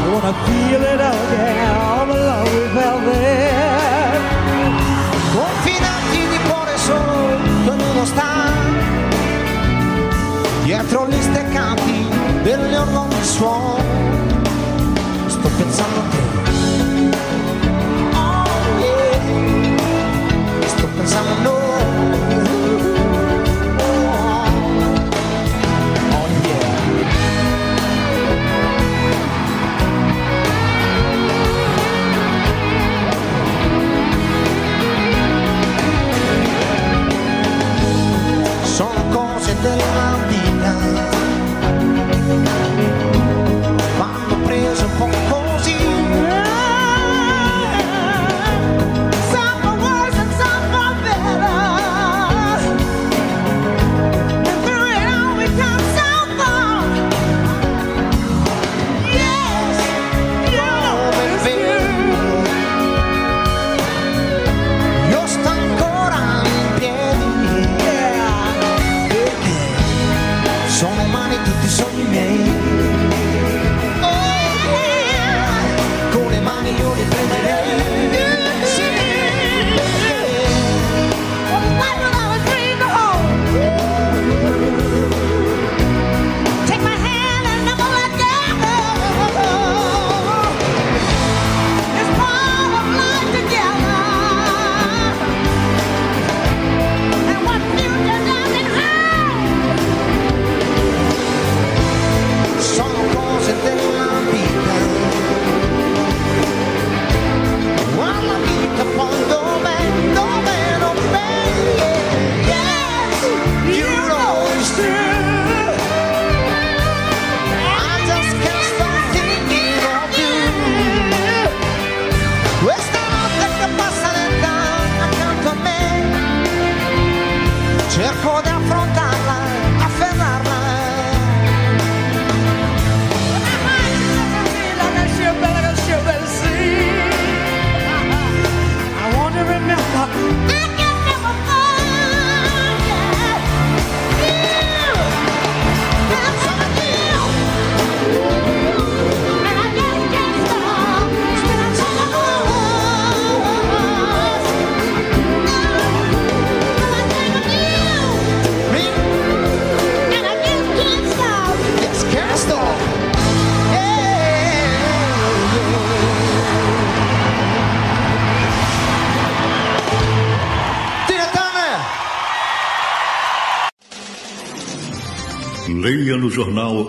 [0.02, 4.22] I wanna feel it again, all the love we felt then.
[5.34, 7.40] Confinati di cuore solo,
[7.72, 8.32] ognuno sta
[10.64, 12.08] dietro gli steccanti
[12.44, 13.84] delle ormoni suono.
[15.26, 16.22] Sto pensando a te.
[18.14, 18.46] Oh,
[18.84, 20.68] yeah.
[20.68, 21.61] Sto pensando a noi.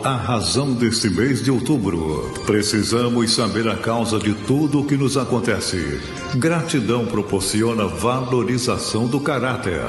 [0.05, 2.29] A Razão deste mês de outubro.
[2.45, 6.01] Precisamos saber a causa de tudo o que nos acontece.
[6.35, 9.85] Gratidão proporciona valorização do caráter.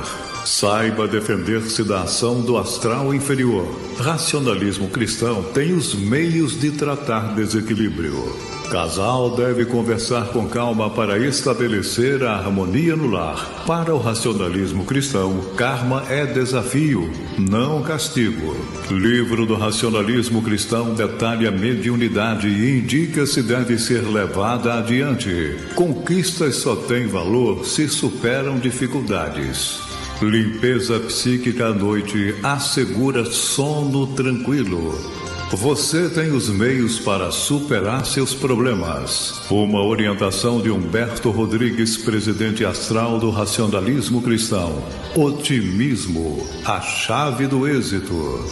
[0.45, 3.67] Saiba defender-se da ação do astral inferior.
[3.97, 8.52] Racionalismo cristão tem os meios de tratar desequilíbrio.
[8.73, 13.63] Casal deve conversar com calma para estabelecer a harmonia no lar.
[13.67, 17.07] Para o racionalismo cristão, karma é desafio,
[17.37, 18.57] não castigo.
[18.89, 25.55] Livro do racionalismo cristão detalha a mediunidade e indica se deve ser levada adiante.
[25.75, 29.81] Conquistas só têm valor se superam dificuldades.
[30.19, 35.22] Limpeza psíquica à noite assegura sono tranquilo.
[35.55, 39.39] Você tem os meios para superar seus problemas.
[39.51, 44.83] Uma orientação de Humberto Rodrigues, presidente astral do racionalismo cristão.
[45.15, 48.43] Otimismo, a chave do êxito.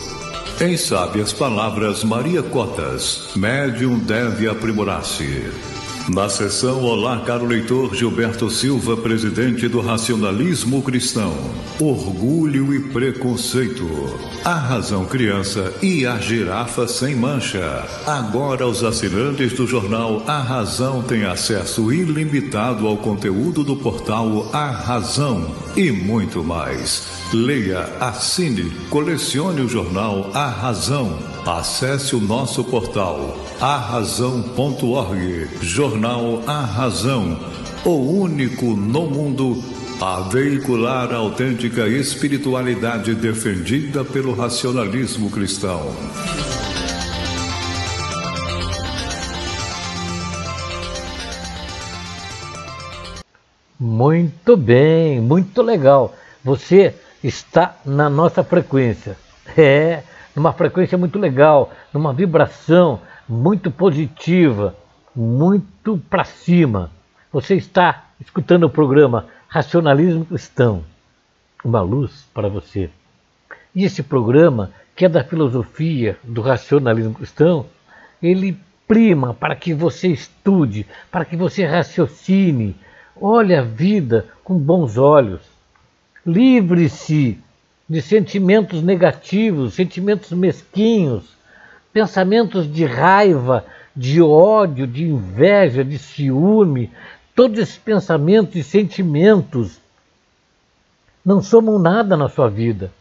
[0.62, 5.50] Em sábias palavras, Maria Cotas, médium deve aprimorar-se.
[6.10, 11.34] Na sessão Olá, caro leitor, Gilberto Silva, presidente do Racionalismo Cristão.
[11.80, 13.88] Orgulho e preconceito.
[14.44, 17.86] A razão criança e a girafa sem mancha.
[18.08, 24.72] Agora os assinantes do jornal A Razão têm acesso ilimitado ao conteúdo do portal A
[24.72, 27.21] Razão e muito mais.
[27.34, 31.18] Leia, assine, colecione o jornal A Razão.
[31.46, 35.48] Acesse o nosso portal arrazão.org.
[35.62, 37.40] Jornal A Razão,
[37.86, 39.64] o único no mundo
[40.02, 45.96] a veicular a autêntica espiritualidade defendida pelo racionalismo cristão.
[53.80, 56.14] Muito bem, muito legal.
[56.44, 59.18] Você está na nossa frequência.
[59.58, 60.04] É,
[60.36, 64.76] numa frequência muito legal, numa vibração muito positiva,
[65.16, 66.92] muito para cima.
[67.32, 70.84] Você está escutando o programa Racionalismo Cristão,
[71.64, 72.90] uma luz para você.
[73.74, 77.66] E esse programa, que é da filosofia do racionalismo cristão,
[78.22, 78.58] ele
[78.88, 82.76] prima para que você estude, para que você raciocine,
[83.20, 85.51] olhe a vida com bons olhos
[86.26, 87.40] Livre-se
[87.90, 91.36] de sentimentos negativos, sentimentos mesquinhos,
[91.92, 93.66] pensamentos de raiva,
[93.96, 96.92] de ódio, de inveja, de ciúme.
[97.36, 99.80] Todos esses pensamentos e sentimentos
[101.26, 102.92] não somam nada na sua vida.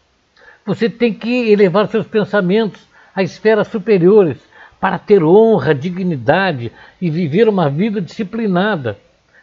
[0.65, 2.81] Você tem que elevar seus pensamentos
[3.15, 4.37] a esferas superiores
[4.79, 8.97] para ter honra, dignidade e viver uma vida disciplinada.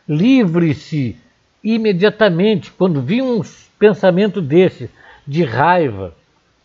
[0.08, 1.16] Livre-se
[1.62, 4.90] imediatamente quando vir uns pensamento desse,
[5.26, 6.14] de raiva,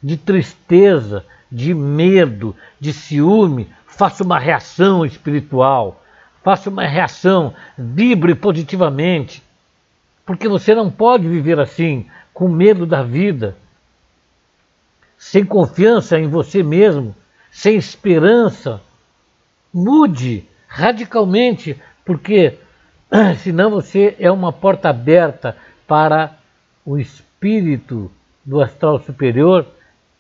[0.02, 6.04] de tristeza, de medo, de ciúme, faça uma reação espiritual,
[6.44, 9.44] faça uma reação, vibre positivamente,
[10.26, 13.56] porque você não pode viver assim, com medo da vida,
[15.18, 17.16] sem confiança em você mesmo,
[17.52, 18.82] sem esperança.
[19.74, 22.58] Mude radicalmente, porque
[23.40, 25.56] senão você é uma porta aberta
[25.88, 26.36] para
[26.86, 28.12] o espírito
[28.44, 29.66] do astral superior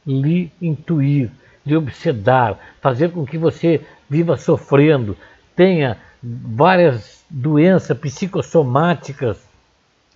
[0.05, 1.29] lhe intuir,
[1.65, 5.17] lhe obsedar, fazer com que você viva sofrendo,
[5.55, 9.41] tenha várias doenças psicossomáticas.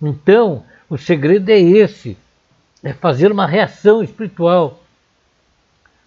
[0.00, 2.16] Então, o segredo é esse:
[2.82, 4.82] é fazer uma reação espiritual,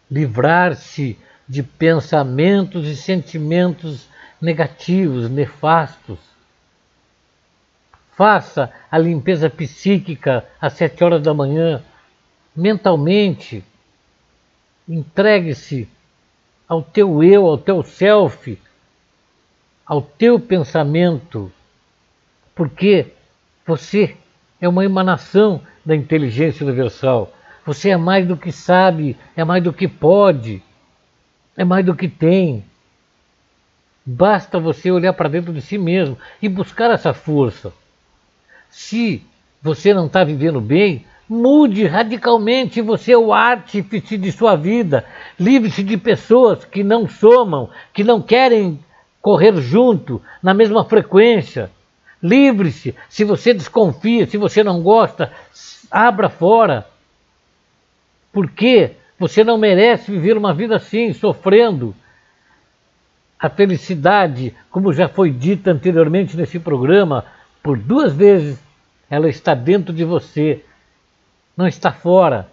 [0.09, 1.17] livrar-se
[1.47, 4.07] de pensamentos e sentimentos
[4.41, 6.31] negativos, nefastos
[8.11, 11.81] faça a limpeza psíquica às sete horas da manhã,
[12.55, 13.63] mentalmente,
[14.87, 15.87] entregue-se
[16.67, 18.59] ao teu eu, ao teu self,
[19.85, 21.51] ao teu pensamento,
[22.55, 23.07] porque
[23.65, 24.15] você
[24.59, 27.33] é uma emanação da inteligência universal.
[27.65, 30.61] Você é mais do que sabe, é mais do que pode,
[31.55, 32.63] é mais do que tem.
[34.05, 37.73] Basta você olhar para dentro de si mesmo e buscar essa força.
[38.71, 39.21] Se
[39.61, 42.81] você não está vivendo bem, mude radicalmente.
[42.81, 45.05] Você é o artífice de sua vida.
[45.39, 48.79] Livre-se de pessoas que não somam, que não querem
[49.21, 51.69] correr junto na mesma frequência.
[52.23, 52.95] Livre-se.
[53.09, 55.31] Se você desconfia, se você não gosta,
[55.91, 56.87] abra fora.
[58.31, 61.93] Porque você não merece viver uma vida assim, sofrendo.
[63.39, 67.25] A felicidade, como já foi dita anteriormente nesse programa,
[67.61, 68.59] por duas vezes
[69.09, 70.63] ela está dentro de você,
[71.55, 72.47] não está fora.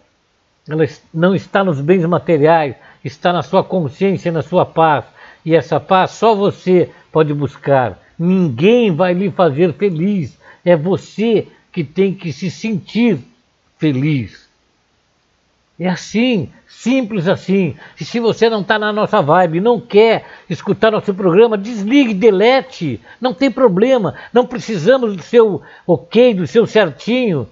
[0.68, 0.84] Ela
[1.14, 5.04] não está nos bens materiais, está na sua consciência, na sua paz.
[5.44, 7.98] E essa paz só você pode buscar.
[8.18, 10.38] Ninguém vai lhe fazer feliz.
[10.64, 13.18] É você que tem que se sentir
[13.78, 14.47] feliz.
[15.80, 17.76] É assim, simples assim.
[18.00, 23.00] E se você não está na nossa vibe, não quer escutar nosso programa, desligue, delete.
[23.20, 24.14] Não tem problema.
[24.32, 27.48] Não precisamos do seu ok, do seu certinho,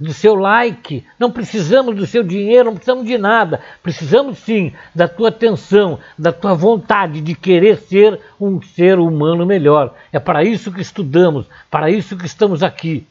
[0.00, 1.04] do seu like.
[1.18, 3.60] Não precisamos do seu dinheiro, não precisamos de nada.
[3.82, 9.94] Precisamos sim da tua atenção, da tua vontade de querer ser um ser humano melhor.
[10.10, 13.06] É para isso que estudamos, para isso que estamos aqui.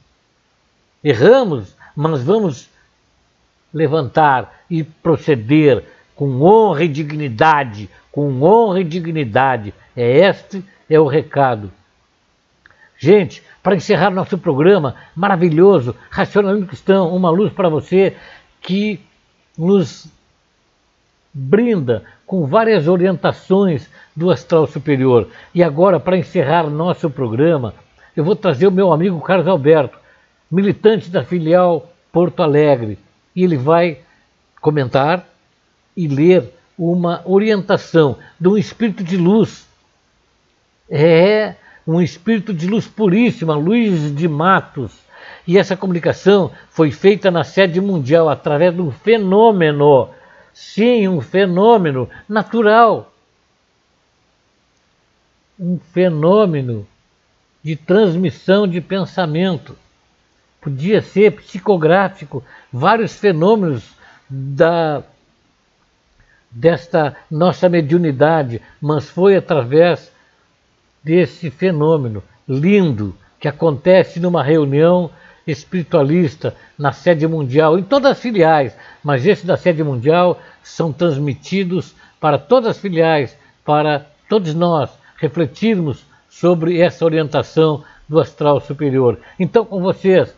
[1.03, 2.72] Erramos, mas vamos
[3.73, 5.83] levantar e proceder
[6.15, 9.73] com honra e dignidade, com honra e dignidade.
[9.95, 11.71] É este é o recado.
[12.97, 18.15] Gente, para encerrar nosso programa maravilhoso, Racionalismo Cristão, uma luz para você
[18.61, 18.99] que
[19.57, 20.07] nos
[21.33, 25.27] brinda com várias orientações do astral superior.
[25.53, 27.73] E agora, para encerrar nosso programa,
[28.15, 29.97] eu vou trazer o meu amigo Carlos Alberto,
[30.49, 32.99] militante da filial Porto Alegre,
[33.35, 33.99] e ele vai
[34.61, 35.27] comentar
[35.95, 39.67] e ler uma orientação de um espírito de luz.
[40.89, 41.55] É
[41.85, 45.03] um espírito de luz puríssima, Luiz de Matos.
[45.45, 50.09] E essa comunicação foi feita na sede mundial através de um fenômeno,
[50.53, 53.11] sim, um fenômeno natural.
[55.59, 56.87] Um fenômeno
[57.61, 59.77] de transmissão de pensamento.
[60.63, 63.83] Podia ser psicográfico, vários fenômenos
[64.29, 65.03] da
[66.49, 70.11] desta nossa mediunidade, mas foi através
[71.03, 75.09] desse fenômeno lindo que acontece numa reunião
[75.45, 81.93] espiritualista na sede mundial, em todas as filiais, mas esse da sede mundial são transmitidos
[82.19, 83.35] para todas as filiais,
[83.65, 89.19] para todos nós refletirmos sobre essa orientação do astral superior.
[89.39, 90.33] Então, com vocês,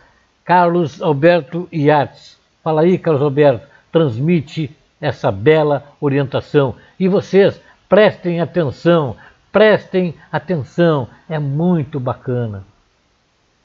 [0.46, 2.40] Carlos Alberto Iates.
[2.64, 4.70] Fala aí, Carlos Alberto, transmite
[5.02, 6.76] essa bela orientação.
[7.00, 9.18] E vocês, prestem atenção,
[9.52, 12.64] prestem atenção, é muito bacana.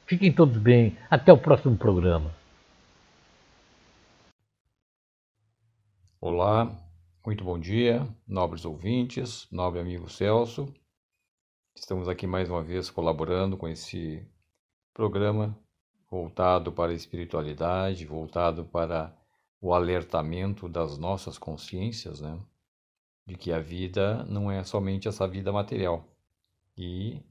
[0.07, 2.35] Fiquem todos bem, até o próximo programa.
[6.19, 6.75] Olá,
[7.25, 10.73] muito bom dia, nobres ouvintes, nobre amigo Celso.
[11.77, 14.27] Estamos aqui mais uma vez colaborando com esse
[14.95, 15.55] programa
[16.11, 19.17] voltado para a espiritualidade, voltado para
[19.61, 22.39] o alertamento das nossas consciências, né?
[23.27, 26.09] De que a vida não é somente essa vida material.
[26.77, 27.23] E,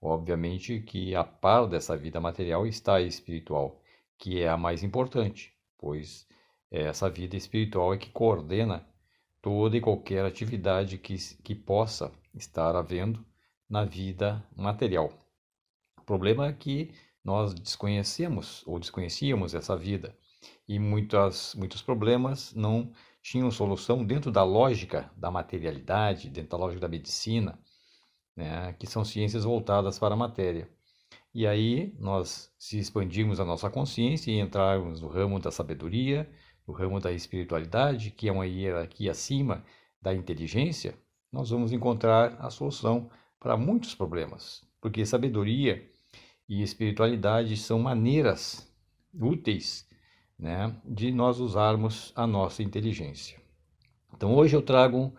[0.00, 3.80] obviamente, que a par dessa vida material está a espiritual,
[4.18, 6.26] que é a mais importante, pois
[6.70, 8.84] essa vida espiritual é que coordena
[9.40, 13.24] toda e qualquer atividade que, que possa estar havendo
[13.68, 15.12] na vida material.
[15.98, 16.90] O problema é que
[17.26, 20.16] nós desconhecemos ou desconhecíamos essa vida
[20.68, 26.82] e muitas, muitos problemas não tinham solução dentro da lógica da materialidade, dentro da lógica
[26.82, 27.58] da medicina,
[28.36, 30.70] né, que são ciências voltadas para a matéria.
[31.34, 36.30] E aí nós se expandimos a nossa consciência e entrarmos no ramo da sabedoria,
[36.64, 39.64] no ramo da espiritualidade, que é uma hierarquia acima
[40.00, 40.96] da inteligência,
[41.32, 43.10] nós vamos encontrar a solução
[43.40, 45.90] para muitos problemas, porque sabedoria
[46.48, 48.72] e espiritualidade são maneiras
[49.12, 49.86] úteis
[50.38, 53.40] né, de nós usarmos a nossa inteligência.
[54.14, 55.12] Então hoje eu trago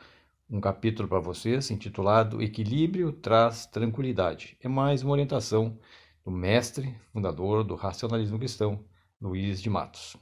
[0.50, 4.58] um capítulo para vocês intitulado Equilíbrio traz tranquilidade.
[4.62, 5.78] É mais uma orientação
[6.24, 8.84] do mestre fundador do racionalismo cristão,
[9.20, 10.16] Luiz de Matos.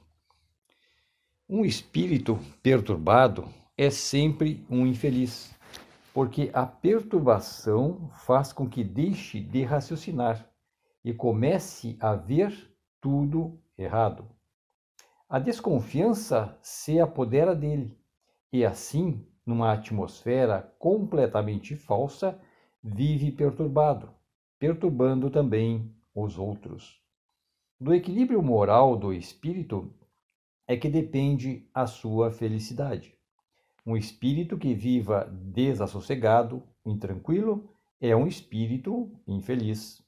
[1.48, 5.54] Um espírito perturbado é sempre um infeliz,
[6.12, 10.48] porque a perturbação faz com que deixe de raciocinar
[11.06, 12.52] e comece a ver
[13.00, 14.28] tudo errado.
[15.28, 17.96] A desconfiança se apodera dele
[18.52, 22.36] e assim, numa atmosfera completamente falsa,
[22.82, 24.10] vive perturbado,
[24.58, 27.00] perturbando também os outros.
[27.78, 29.94] Do equilíbrio moral do espírito
[30.66, 33.14] é que depende a sua felicidade.
[33.86, 40.04] Um espírito que viva desassossegado, intranquilo, é um espírito infeliz.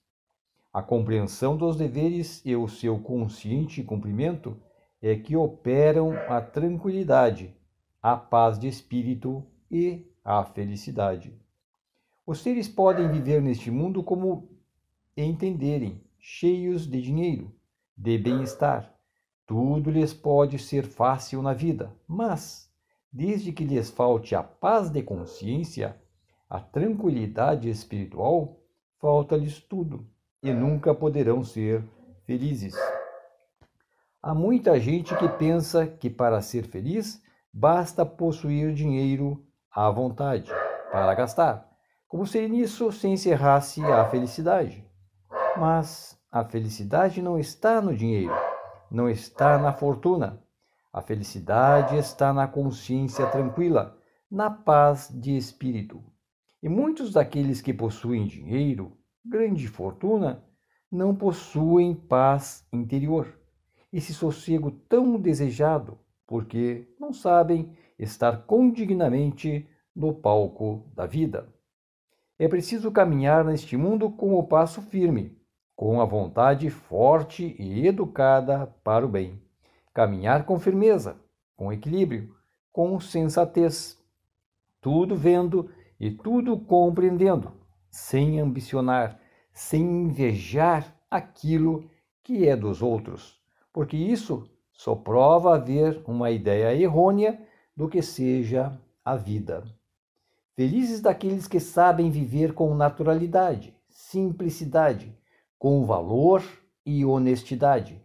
[0.71, 4.61] A compreensão dos deveres e o seu consciente cumprimento
[5.01, 7.57] é que operam a tranquilidade,
[8.03, 11.35] a paz de espírito e a felicidade.
[12.27, 14.51] Os seres podem viver neste mundo como
[15.17, 17.51] entenderem, cheios de dinheiro,
[17.97, 18.95] de bem-estar.
[19.47, 22.71] Tudo lhes pode ser fácil na vida, mas,
[23.11, 25.97] desde que lhes falte a paz de consciência,
[26.49, 28.61] a tranquilidade espiritual,
[28.99, 30.07] falta-lhes tudo
[30.43, 31.83] e nunca poderão ser
[32.25, 32.75] felizes.
[34.23, 37.23] Há muita gente que pensa que para ser feliz
[37.53, 40.51] basta possuir dinheiro à vontade
[40.91, 41.69] para gastar,
[42.07, 44.85] como se nisso se encerrasse a felicidade.
[45.57, 48.35] Mas a felicidade não está no dinheiro,
[48.91, 50.43] não está na fortuna.
[50.93, 53.97] A felicidade está na consciência tranquila,
[54.31, 56.03] na paz de espírito.
[56.63, 58.98] E muitos daqueles que possuem dinheiro,
[59.29, 60.43] grande fortuna,
[60.91, 63.39] não possuem paz interior
[63.93, 71.49] esse sossego tão desejado, porque não sabem estar condignamente no palco da vida.
[72.39, 75.37] É preciso caminhar neste mundo com o passo firme,
[75.75, 79.41] com a vontade forte e educada para o bem.
[79.93, 81.17] Caminhar com firmeza,
[81.57, 82.35] com equilíbrio,
[82.71, 83.99] com sensatez,
[84.81, 87.53] tudo vendo e tudo compreendendo,
[87.91, 89.21] sem ambicionar,
[89.53, 91.89] sem invejar aquilo
[92.23, 93.41] que é dos outros,
[93.73, 97.41] porque isso só prova haver uma ideia errônea
[97.77, 99.65] do que seja a vida.
[100.55, 105.17] Felizes daqueles que sabem viver com naturalidade, simplicidade,
[105.59, 106.43] com valor
[106.85, 108.01] e honestidade.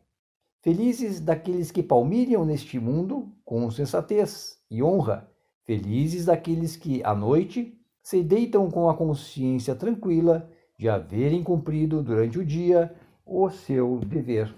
[0.62, 5.30] Felizes daqueles que palmilham neste mundo com sensatez e honra.
[5.66, 12.38] Felizes daqueles que, à noite, se deitam com a consciência tranquila de haverem cumprido durante
[12.38, 12.94] o dia
[13.26, 14.54] o seu dever.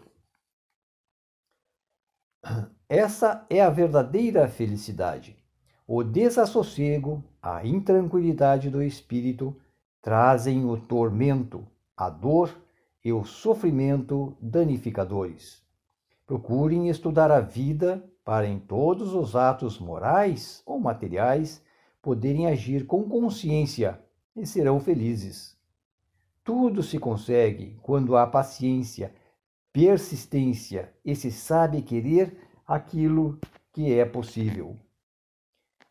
[2.90, 5.38] Essa é a verdadeira felicidade.
[5.88, 9.56] O desassossego, a intranquilidade do espírito
[10.02, 11.66] trazem o tormento,
[11.96, 12.56] a dor
[13.04, 15.64] e o sofrimento danificadores.
[16.26, 21.64] Procurem estudar a vida para, em todos os atos morais ou materiais,
[22.06, 24.00] poderem agir com consciência
[24.36, 25.58] e serão felizes.
[26.44, 29.12] Tudo se consegue quando há paciência,
[29.74, 32.38] persistência e se sabe querer
[32.68, 33.40] aquilo
[33.74, 34.78] que é possível.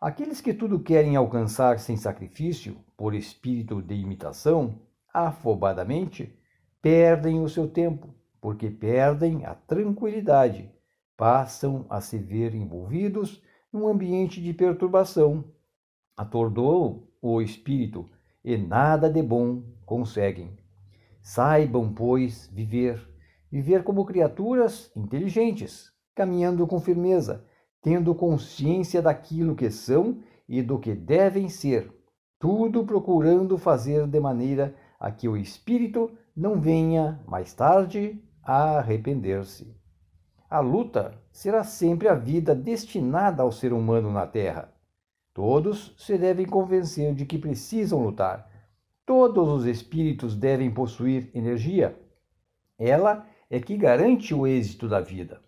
[0.00, 4.78] Aqueles que tudo querem alcançar sem sacrifício, por espírito de imitação,
[5.12, 6.32] afobadamente,
[6.80, 10.70] perdem o seu tempo, porque perdem a tranquilidade,
[11.16, 13.42] passam a se ver envolvidos
[13.72, 15.52] num ambiente de perturbação.
[16.16, 18.08] Atordoam o espírito
[18.44, 20.56] e nada de bom conseguem.
[21.22, 23.00] Saibam, pois, viver,
[23.50, 27.46] viver como criaturas inteligentes, caminhando com firmeza,
[27.80, 31.90] tendo consciência daquilo que são e do que devem ser,
[32.38, 39.74] tudo procurando fazer de maneira a que o espírito não venha mais tarde a arrepender-se.
[40.50, 44.73] A luta será sempre a vida destinada ao ser humano na Terra.
[45.34, 48.48] Todos se devem convencer de que precisam lutar.
[49.04, 51.98] Todos os espíritos devem possuir energia.
[52.78, 55.42] Ela é que garante o êxito da vida.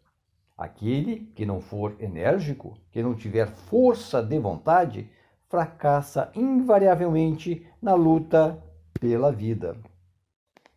[0.59, 5.09] Aquele que não for enérgico, que não tiver força de vontade,
[5.49, 8.61] fracassa invariavelmente na luta
[8.99, 9.77] pela vida.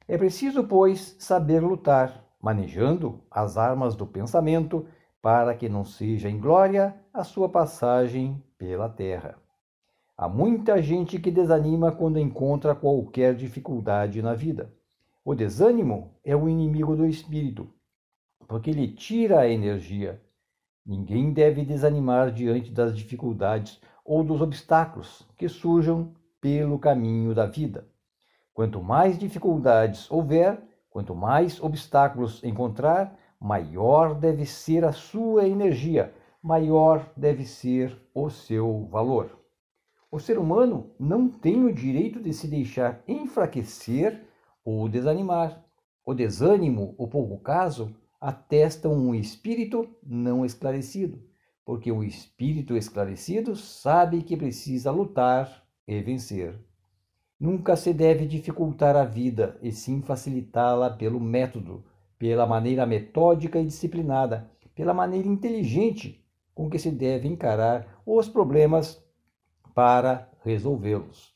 [0.08, 4.86] É preciso, pois, saber lutar, manejando as armas do pensamento,
[5.20, 9.40] para que não seja em glória a sua passagem pela terra.
[10.16, 14.72] Há muita gente que desanima quando encontra qualquer dificuldade na vida.
[15.26, 17.68] O desânimo é o inimigo do espírito
[18.50, 20.20] porque ele tira a energia.
[20.84, 27.88] Ninguém deve desanimar diante das dificuldades ou dos obstáculos que surjam pelo caminho da vida.
[28.52, 37.12] Quanto mais dificuldades houver, quanto mais obstáculos encontrar, maior deve ser a sua energia, maior
[37.16, 39.38] deve ser o seu valor.
[40.12, 44.26] O ser humano não tem o direito de se deixar enfraquecer
[44.64, 45.64] ou desanimar.
[46.06, 51.22] O desânimo, o pouco caso, atestam um espírito não esclarecido,
[51.64, 56.60] porque o espírito esclarecido sabe que precisa lutar e vencer.
[57.40, 61.86] Nunca se deve dificultar a vida, e sim facilitá-la pelo método,
[62.18, 66.19] pela maneira metódica e disciplinada, pela maneira inteligente
[66.60, 69.02] com que se deve encarar os problemas
[69.74, 71.34] para resolvê-los.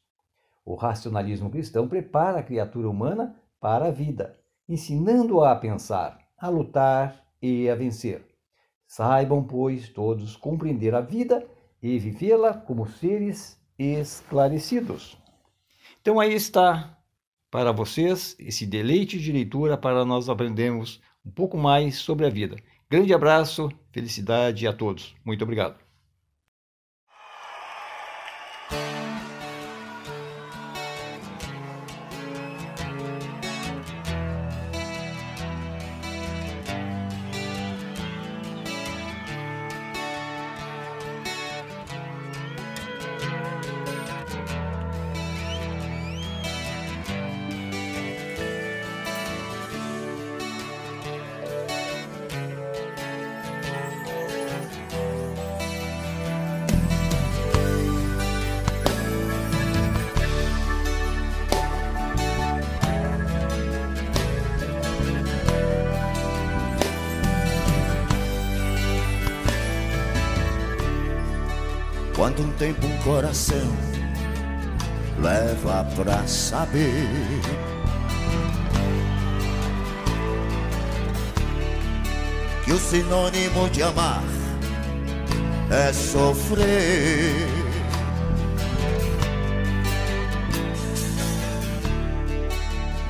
[0.65, 7.25] O racionalismo cristão prepara a criatura humana para a vida, ensinando-a a pensar, a lutar
[7.41, 8.27] e a vencer.
[8.85, 11.47] Saibam, pois, todos compreender a vida
[11.81, 15.17] e vivê-la como seres esclarecidos.
[16.01, 16.97] Então aí está
[17.49, 22.57] para vocês esse deleite de leitura para nós aprendermos um pouco mais sobre a vida.
[22.93, 25.15] Grande abraço, felicidade a todos.
[25.25, 25.82] Muito obrigado.
[72.23, 73.67] Quanto tempo um coração
[75.19, 77.09] leva pra saber
[82.63, 84.23] que o sinônimo de amar
[85.69, 87.45] é sofrer.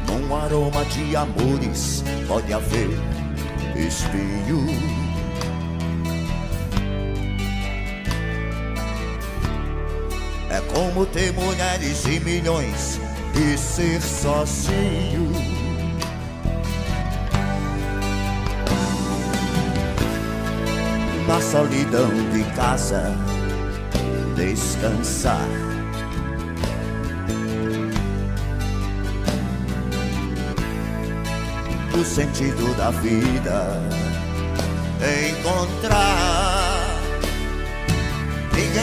[0.08, 2.90] Num aroma de amores pode haver
[3.76, 5.03] espinho.
[10.74, 13.00] Como ter mulheres e milhões
[13.36, 15.32] e ser sozinho.
[21.28, 23.16] na solidão de casa
[24.36, 25.48] descansar.
[31.98, 33.82] O sentido da vida
[35.30, 36.43] encontrar.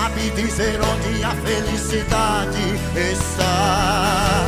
[0.00, 2.56] Sabe dizer onde a felicidade
[3.12, 4.46] está.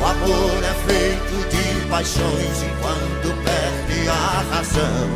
[0.00, 5.08] O amor é feito de paixões e quando perde a razão.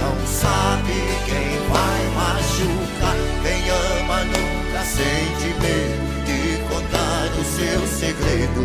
[0.00, 3.16] Não sabe quem vai machucar.
[3.42, 3.68] Quem
[4.00, 8.64] ama nunca sente medo de contar o seu segredo.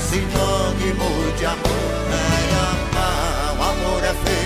[0.00, 2.34] Sinônimo de amor é
[2.70, 3.56] amar.
[3.58, 4.45] O amor é feito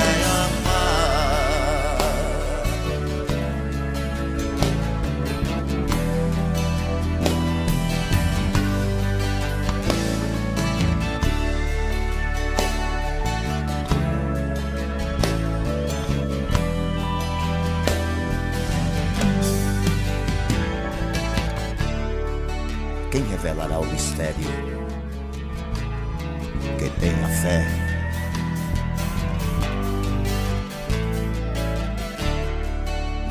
[23.41, 24.35] revelará o mistério?
[26.77, 27.65] Que tenha fé.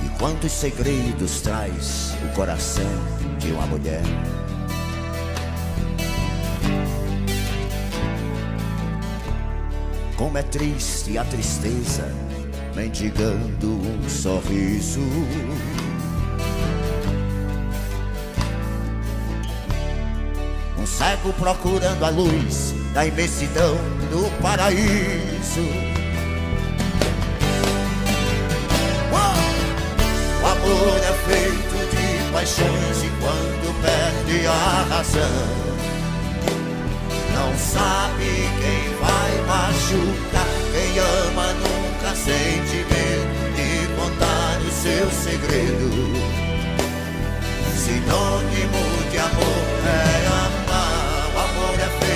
[0.04, 2.90] E quantos segredos traz o coração
[3.38, 4.02] de uma mulher?
[10.16, 12.12] Como é triste a tristeza,
[12.74, 15.00] mendigando um sorriso.
[21.00, 23.74] Cego procurando a luz da imensidão
[24.10, 25.64] do paraíso.
[29.10, 30.42] Uou!
[30.42, 35.48] O amor é feito de paixões e quando perde a razão,
[37.32, 38.28] não sabe
[38.60, 40.46] quem vai machucar.
[40.70, 45.88] Quem ama nunca sente medo de contar o seu segredo.
[47.74, 50.59] Sinônimo de amor é amar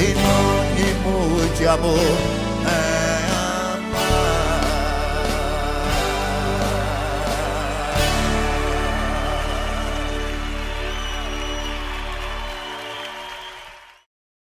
[0.00, 2.49] Sinônimo de amor